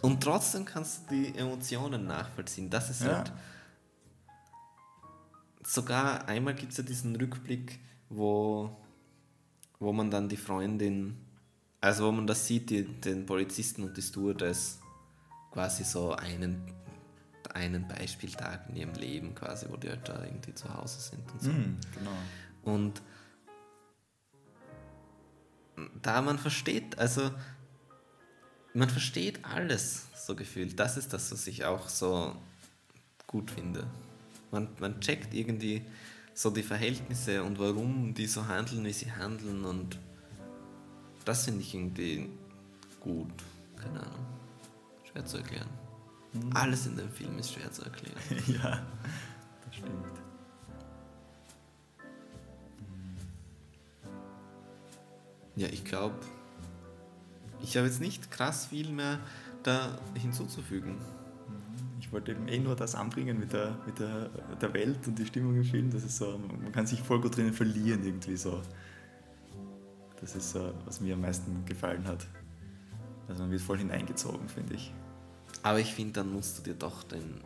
Und 0.01 0.21
trotzdem 0.23 0.65
kannst 0.65 1.09
du 1.11 1.15
die 1.15 1.39
Emotionen 1.39 2.05
nachvollziehen. 2.07 2.69
Das 2.69 2.91
ist 2.91 3.03
Ja. 3.03 3.19
halt. 3.19 3.33
Sogar 5.65 6.27
einmal 6.27 6.55
gibt 6.55 6.73
es 6.73 6.79
ja 6.79 6.85
diesen 6.85 7.15
Rückblick, 7.15 7.79
wo, 8.09 8.77
wo 9.79 9.93
man 9.93 10.11
dann 10.11 10.29
die 10.29 10.37
Freundin, 10.37 11.17
also 11.81 12.07
wo 12.09 12.13
man 12.13 12.27
das 12.27 12.47
sieht, 12.47 12.71
die, 12.71 12.85
den 12.85 13.25
Polizisten 13.27 13.85
und 13.85 13.97
die 13.97 14.03
Stewardess 14.03 14.81
quasi 15.53 15.85
so 15.85 16.13
einen, 16.13 16.65
einen 17.55 17.87
Beispieltag 17.87 18.69
in 18.69 18.77
ihrem 18.77 18.95
Leben 18.95 19.35
quasi, 19.35 19.67
wo 19.69 19.77
die 19.77 19.89
halt 19.89 20.09
da 20.09 20.25
irgendwie 20.25 20.55
zu 20.55 20.73
Hause 20.73 21.01
sind 21.01 21.31
und 21.33 21.43
so. 21.43 21.51
Mhm, 21.51 21.77
genau. 21.95 22.17
Und 22.63 23.03
da 26.03 26.23
man 26.23 26.39
versteht, 26.39 26.99
also 26.99 27.31
man 28.75 28.89
versteht 28.89 29.45
alles 29.45 30.07
so 30.15 30.35
gefühlt. 30.35 30.79
Das 30.79 30.97
ist 30.97 31.13
das, 31.13 31.33
was 31.33 31.47
ich 31.47 31.65
auch 31.65 31.89
so 31.89 32.35
gut 33.27 33.51
finde. 33.51 33.87
Man, 34.51 34.69
man 34.79 35.01
checkt 35.01 35.35
irgendwie 35.35 35.85
so 36.35 36.51
die 36.51 36.63
Verhältnisse 36.63 37.43
und 37.43 37.59
warum 37.59 38.15
die 38.15 38.27
so 38.27 38.47
handeln, 38.47 38.85
wie 38.85 38.93
sie 38.93 39.13
handeln 39.13 39.65
und 39.65 39.99
das 41.25 41.45
finde 41.45 41.61
ich 41.61 41.75
irgendwie 41.75 42.31
gut. 43.01 43.33
Keine 43.77 44.01
Ahnung. 44.01 44.27
Schwer 45.11 45.25
zu 45.25 45.37
erklären. 45.39 45.82
Mhm. 46.33 46.51
Alles 46.55 46.87
in 46.87 46.97
dem 46.97 47.11
Film 47.11 47.39
ist 47.39 47.53
schwer 47.53 47.71
zu 47.71 47.83
erklären. 47.83 48.17
ja, 48.47 48.83
das 49.65 49.75
stimmt. 49.75 50.23
Ja, 55.57 55.69
ich 55.69 55.85
glaube, 55.85 56.15
ich 57.63 57.77
habe 57.77 57.87
jetzt 57.87 58.01
nicht 58.01 58.31
krass 58.31 58.67
viel 58.67 58.91
mehr 58.91 59.21
da 59.63 59.99
hinzuzufügen. 60.15 60.97
Ich 62.01 62.11
wollte 62.11 62.33
eben 62.33 62.49
eh 62.49 62.59
nur 62.59 62.75
das 62.75 62.95
anbringen 62.95 63.39
mit 63.39 63.53
der, 63.53 63.79
mit 63.87 63.99
der, 63.99 64.29
der 64.61 64.75
Welt 64.75 65.07
und 65.07 65.19
die 65.19 65.27
Stimmung 65.27 65.55
im 65.57 65.65
Film. 65.65 65.91
Das 65.91 66.05
ist 66.05 66.17
so, 66.17 66.39
man 66.39 66.73
kann 66.73 66.87
sich 66.87 67.01
voll 67.01 67.21
gut 67.21 67.37
drinnen 67.37 67.53
verlieren 67.53 68.05
irgendwie 68.05 68.37
so. 68.37 68.63
Das 70.21 70.35
ist 70.35 70.53
so, 70.53 70.73
was 70.85 71.01
mir 71.01 71.15
am 71.15 71.21
meisten 71.21 71.65
gefallen 71.65 72.07
hat. 72.07 72.27
Also 73.29 73.43
man 73.43 73.51
wird 73.51 73.63
voll 73.63 73.79
hineingezogen, 73.79 74.49
finde 74.49 74.75
ich. 74.75 74.93
Aber 75.63 75.79
ich 75.79 75.95
finde, 75.95 76.15
dann 76.15 76.33
musst 76.33 76.59
du 76.59 76.63
dir 76.63 76.75
doch 76.75 77.03
den 77.05 77.41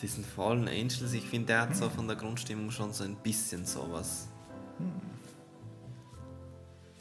diesen 0.00 0.24
Fallen 0.24 0.68
Angels, 0.68 1.12
ich 1.12 1.24
finde, 1.24 1.46
der 1.46 1.60
hat 1.62 1.76
so 1.76 1.88
von 1.88 2.06
der 2.06 2.16
Grundstimmung 2.16 2.70
schon 2.70 2.92
so 2.92 3.04
ein 3.04 3.16
bisschen 3.16 3.64
sowas. 3.64 4.28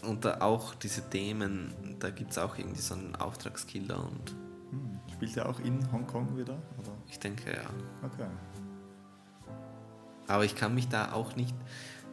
Und 0.03 0.23
da 0.23 0.39
auch 0.41 0.75
diese 0.75 1.09
Themen, 1.09 1.73
da 1.99 2.11
gibt 2.11 2.31
es 2.31 2.37
auch 2.37 2.57
irgendwie 2.57 2.79
so 2.79 2.93
einen 2.93 3.15
Auftragskiller 3.15 3.99
und 3.99 4.35
Hm. 4.73 4.99
Spielt 5.13 5.37
er 5.37 5.47
auch 5.47 5.59
in 5.59 5.91
Hongkong 5.91 6.35
wieder? 6.35 6.57
Oder? 6.79 6.91
ich 7.07 7.19
denke 7.19 7.51
ja. 7.51 7.69
Okay. 8.03 8.27
Aber 10.27 10.45
ich 10.45 10.55
kann 10.55 10.73
mich 10.73 10.89
da 10.89 11.11
auch 11.11 11.35
nicht. 11.35 11.53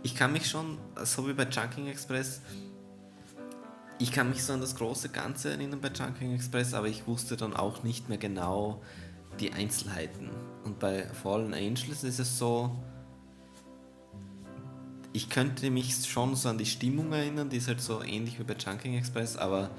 Ich 0.02 0.14
kann 0.14 0.32
mich 0.32 0.48
schon, 0.48 0.78
so 1.04 1.26
wie 1.26 1.32
bei 1.32 1.44
Junking 1.44 1.86
Express, 1.86 2.42
ich 4.00 4.12
kann 4.12 4.30
mich 4.30 4.42
so 4.42 4.54
an 4.54 4.62
das 4.62 4.76
große 4.76 5.10
Ganze 5.10 5.50
erinnern 5.50 5.80
bei 5.80 5.88
Junking 5.88 6.34
Express, 6.34 6.72
aber 6.72 6.88
ich 6.88 7.06
wusste 7.06 7.36
dann 7.36 7.54
auch 7.54 7.82
nicht 7.82 8.08
mehr 8.08 8.16
genau 8.16 8.82
die 9.38 9.52
Einzelheiten. 9.52 10.30
Und 10.64 10.78
bei 10.78 11.04
Fallen 11.06 11.52
Angels 11.52 12.02
ist 12.02 12.18
es 12.18 12.38
so, 12.38 12.74
ich 15.12 15.28
könnte 15.28 15.70
mich 15.70 15.94
schon 16.06 16.34
so 16.34 16.48
an 16.48 16.56
die 16.56 16.66
Stimmung 16.66 17.12
erinnern, 17.12 17.50
die 17.50 17.58
ist 17.58 17.68
halt 17.68 17.82
so 17.82 18.02
ähnlich 18.02 18.38
wie 18.38 18.44
bei 18.44 18.54
Junking 18.54 18.94
Express, 18.94 19.36
aber 19.36 19.70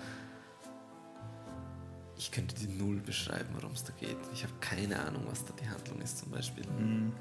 ich 2.16 2.32
könnte 2.32 2.54
die 2.56 2.68
null 2.68 2.98
beschreiben, 2.98 3.50
worum 3.56 3.72
es 3.72 3.84
da 3.84 3.94
geht. 4.00 4.18
Ich 4.34 4.44
habe 4.44 4.54
keine 4.60 5.00
Ahnung, 5.00 5.24
was 5.28 5.44
da 5.46 5.54
die 5.60 5.68
Handlung 5.68 6.00
ist 6.00 6.20
zum 6.20 6.30
Beispiel. 6.30 6.66
Hm. 6.78 7.12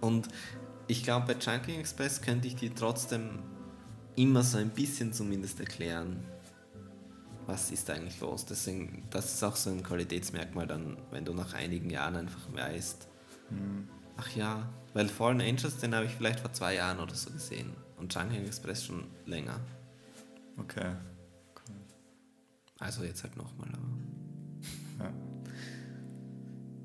Und 0.00 0.28
ich 0.86 1.04
glaube, 1.04 1.34
bei 1.34 1.38
Junking 1.38 1.78
Express 1.78 2.22
könnte 2.22 2.48
ich 2.48 2.56
dir 2.56 2.74
trotzdem 2.74 3.40
immer 4.16 4.42
so 4.42 4.58
ein 4.58 4.70
bisschen 4.70 5.12
zumindest 5.12 5.60
erklären, 5.60 6.22
was 7.46 7.70
ist 7.70 7.88
da 7.88 7.94
eigentlich 7.94 8.20
los. 8.20 8.44
Deswegen, 8.46 9.04
das 9.10 9.34
ist 9.34 9.42
auch 9.42 9.56
so 9.56 9.70
ein 9.70 9.82
Qualitätsmerkmal 9.82 10.66
dann, 10.66 10.96
wenn 11.10 11.24
du 11.24 11.32
nach 11.34 11.54
einigen 11.54 11.90
Jahren 11.90 12.16
einfach 12.16 12.52
weißt, 12.52 13.08
Hm. 13.48 13.88
ach 14.16 14.30
ja, 14.36 14.68
weil 14.94 15.08
Fallen 15.08 15.40
Angels, 15.40 15.76
den 15.78 15.94
habe 15.94 16.06
ich 16.06 16.12
vielleicht 16.12 16.40
vor 16.40 16.52
zwei 16.52 16.74
Jahren 16.74 17.00
oder 17.00 17.14
so 17.14 17.30
gesehen 17.30 17.72
und 17.98 18.14
Junking 18.14 18.44
Express 18.46 18.84
schon 18.84 19.04
länger. 19.26 19.58
Okay. 20.58 20.94
Also 22.78 23.04
jetzt 23.04 23.22
halt 23.22 23.36
nochmal. 23.36 23.68
Ja. 24.98 25.12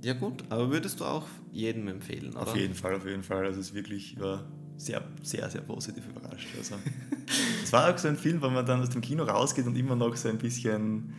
Ja 0.03 0.13
gut, 0.13 0.43
aber 0.49 0.69
würdest 0.69 0.99
du 0.99 1.05
auch 1.05 1.25
jedem 1.51 1.87
empfehlen, 1.87 2.29
oder? 2.31 2.43
Auf 2.43 2.55
jeden 2.55 2.75
Fall, 2.75 2.95
auf 2.95 3.05
jeden 3.05 3.23
Fall. 3.23 3.45
Also 3.45 3.59
es 3.59 3.67
ist 3.69 3.73
wirklich, 3.73 4.13
ich 4.13 4.19
war 4.19 4.45
sehr, 4.77 5.01
sehr, 5.23 5.49
sehr 5.49 5.61
positiv 5.61 6.03
überrascht. 6.07 6.47
Also, 6.57 6.75
es 7.63 7.73
war 7.73 7.93
auch 7.93 7.97
so 7.97 8.07
ein 8.07 8.17
Film, 8.17 8.41
wo 8.41 8.49
man 8.49 8.65
dann 8.65 8.81
aus 8.81 8.89
dem 8.89 9.01
Kino 9.01 9.23
rausgeht 9.23 9.65
und 9.65 9.75
immer 9.75 9.95
noch 9.95 10.15
so 10.15 10.29
ein 10.29 10.37
bisschen. 10.37 11.13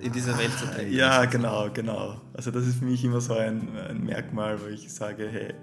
In 0.00 0.12
dieser 0.12 0.38
Welt 0.38 0.52
zu 0.56 0.64
drin. 0.66 0.92
Ja, 0.92 1.24
genau, 1.24 1.68
genau. 1.74 2.20
Also 2.32 2.52
das 2.52 2.68
ist 2.68 2.78
für 2.78 2.84
mich 2.84 3.02
immer 3.04 3.20
so 3.20 3.34
ein, 3.34 3.76
ein 3.76 4.04
Merkmal, 4.04 4.60
wo 4.62 4.66
ich 4.66 4.92
sage, 4.92 5.28
hey, 5.28 5.54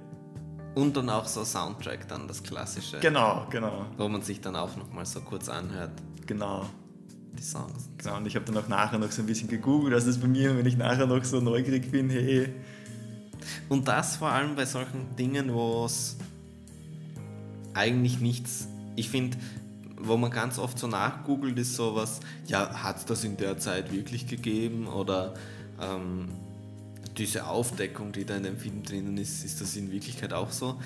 Und 0.74 0.97
dann 0.97 1.10
auch 1.10 1.26
so 1.26 1.45
Soundtrack, 1.45 2.06
dann 2.10 2.28
das 2.28 2.43
klassische. 2.43 2.99
genau, 2.99 3.47
genau, 3.49 3.86
Wo 3.97 4.10
man 4.10 4.22
sich 4.22 4.41
dann 4.41 4.58
auch 4.58 4.76
nochmal 4.76 5.06
so 5.06 5.22
kurz 5.22 5.47
anhört, 5.47 5.91
genau. 6.28 6.66
die 7.39 7.43
Songs. 7.43 7.89
Genau, 7.97 8.18
und 8.18 8.28
ich 8.28 8.36
habe 8.36 8.43
dann 8.43 8.58
auch 8.58 8.68
nachher 8.68 8.99
noch 8.99 9.10
so 9.10 9.22
ein 9.22 9.26
bisschen 9.26 9.47
gegoogelt. 9.47 9.93
Also 9.93 10.08
das 10.08 10.18
ist 10.18 10.22
bei 10.22 10.28
mir, 10.28 10.58
wenn 10.58 10.66
ich 10.66 10.76
nachher 10.76 11.08
noch 11.08 11.24
so 11.24 11.39
neugierig 11.39 11.89
bin, 11.89 12.10
hey, 12.10 12.49
Und 13.70 13.88
das 13.88 14.18
vor 14.18 14.32
allem 14.32 14.53
bei 14.58 14.66
solchen 14.66 15.16
Dingen, 15.16 15.53
wo 15.53 15.86
es 15.86 16.18
eigentlich 17.76 18.20
nichts, 18.20 18.68
ich 18.96 19.10
finde, 19.10 19.38
wo 19.98 20.18
man 20.18 20.32
ganz 20.32 20.60
oft 20.60 20.80
so 20.80 20.88
nachgoogelt, 20.88 21.58
ist 21.60 21.76
sowas, 21.76 22.20
ja, 22.48 22.84
hat 22.84 22.98
es 22.98 23.06
das 23.06 23.24
in 23.24 23.38
der 23.38 23.58
Zeit 23.58 23.92
wirklich 23.92 24.28
gegeben 24.28 24.88
oder 24.88 25.34
ähm, 25.82 26.30
diese 27.18 27.48
Aufdeckung, 27.48 28.12
die 28.12 28.26
da 28.26 28.36
in 28.36 28.44
dem 28.44 28.58
Film 28.58 28.84
drinnen 28.84 29.18
ist, 29.18 29.44
ist 29.46 29.62
das 29.62 29.76
in 29.76 29.92
Wirklichkeit 29.92 30.34
auch 30.34 30.52
so? 30.52 30.80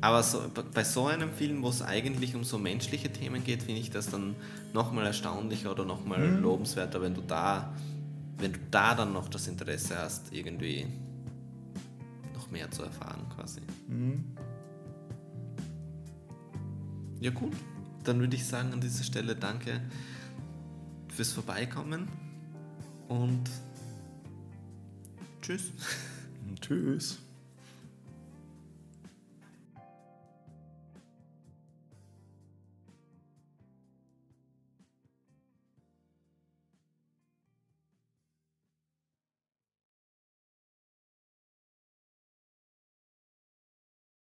Aber 0.00 0.22
so, 0.24 0.42
bei 0.74 0.82
so 0.82 1.06
einem 1.06 1.32
Film, 1.32 1.62
wo 1.62 1.68
es 1.68 1.80
eigentlich 1.80 2.34
um 2.34 2.42
so 2.42 2.58
menschliche 2.58 3.12
Themen 3.12 3.44
geht, 3.44 3.62
finde 3.62 3.80
ich 3.80 3.90
das 3.90 4.10
dann 4.10 4.34
nochmal 4.72 5.06
erstaunlicher 5.06 5.70
oder 5.70 5.84
nochmal 5.84 6.28
lobenswerter, 6.28 7.00
wenn 7.00 7.14
du 7.14 7.20
da, 7.20 7.72
wenn 8.38 8.52
du 8.52 8.58
da 8.70 8.96
dann 8.96 9.12
noch 9.12 9.28
das 9.28 9.46
Interesse 9.46 9.96
hast, 9.96 10.32
irgendwie 10.32 10.88
noch 12.34 12.50
mehr 12.50 12.68
zu 12.70 12.82
erfahren 12.82 13.26
quasi. 13.36 13.60
hm, 13.88 14.24
Ja 17.22 17.30
gut, 17.30 17.52
dann 18.02 18.18
würde 18.18 18.34
ich 18.34 18.44
sagen 18.44 18.72
an 18.72 18.80
dieser 18.80 19.04
Stelle 19.04 19.36
danke 19.36 19.80
fürs 21.06 21.30
Vorbeikommen 21.30 22.08
und 23.06 23.48
tschüss. 25.40 25.70
tschüss. 26.60 27.21